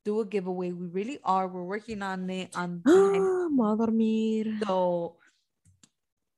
[0.08, 0.72] do a giveaway.
[0.72, 1.48] We really are.
[1.48, 2.56] We're working on it.
[2.56, 4.58] On dormir.
[4.66, 5.18] So,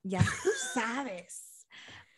[0.04, 1.46] yeah, tú sabes.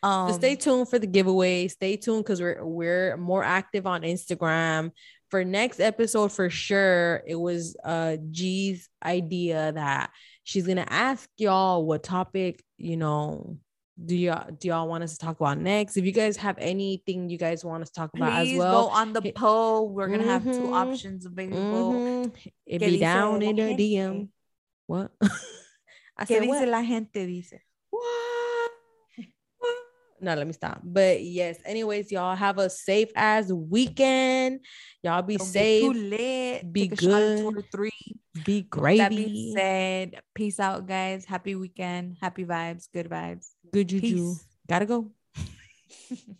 [0.02, 1.68] Um, so stay tuned for the giveaway.
[1.68, 4.90] Stay tuned because we're we're more active on Instagram.
[5.30, 10.10] For next episode, for sure, it was uh G's idea that
[10.42, 13.58] she's gonna ask y'all what topic you know
[14.04, 15.96] do y'all do y'all want us to talk about next?
[15.96, 18.88] If you guys have anything you guys want us to talk about Please as well,
[18.88, 19.88] go on the poll.
[19.88, 20.72] We're gonna mm-hmm, have two mm-hmm.
[20.72, 21.92] options available.
[21.92, 22.48] Mm-hmm.
[22.66, 24.28] It be down in the DM.
[24.86, 25.12] What?
[26.16, 26.68] I ¿Qué dice what?
[26.68, 27.26] la gente?
[27.26, 27.60] Dice.
[27.90, 28.31] What?
[30.22, 30.80] No, let me stop.
[30.84, 34.60] But yes, anyways, y'all have a safe as weekend.
[35.02, 35.82] Y'all be Don't safe.
[35.82, 36.72] too lit.
[36.72, 37.64] Be Take good.
[37.72, 37.90] three.
[38.44, 38.98] Be great.
[38.98, 41.24] That being said, peace out, guys.
[41.24, 42.18] Happy weekend.
[42.20, 42.86] Happy vibes.
[42.94, 43.48] Good vibes.
[43.72, 44.00] Good juju.
[44.00, 44.46] Peace.
[44.68, 45.10] Gotta go.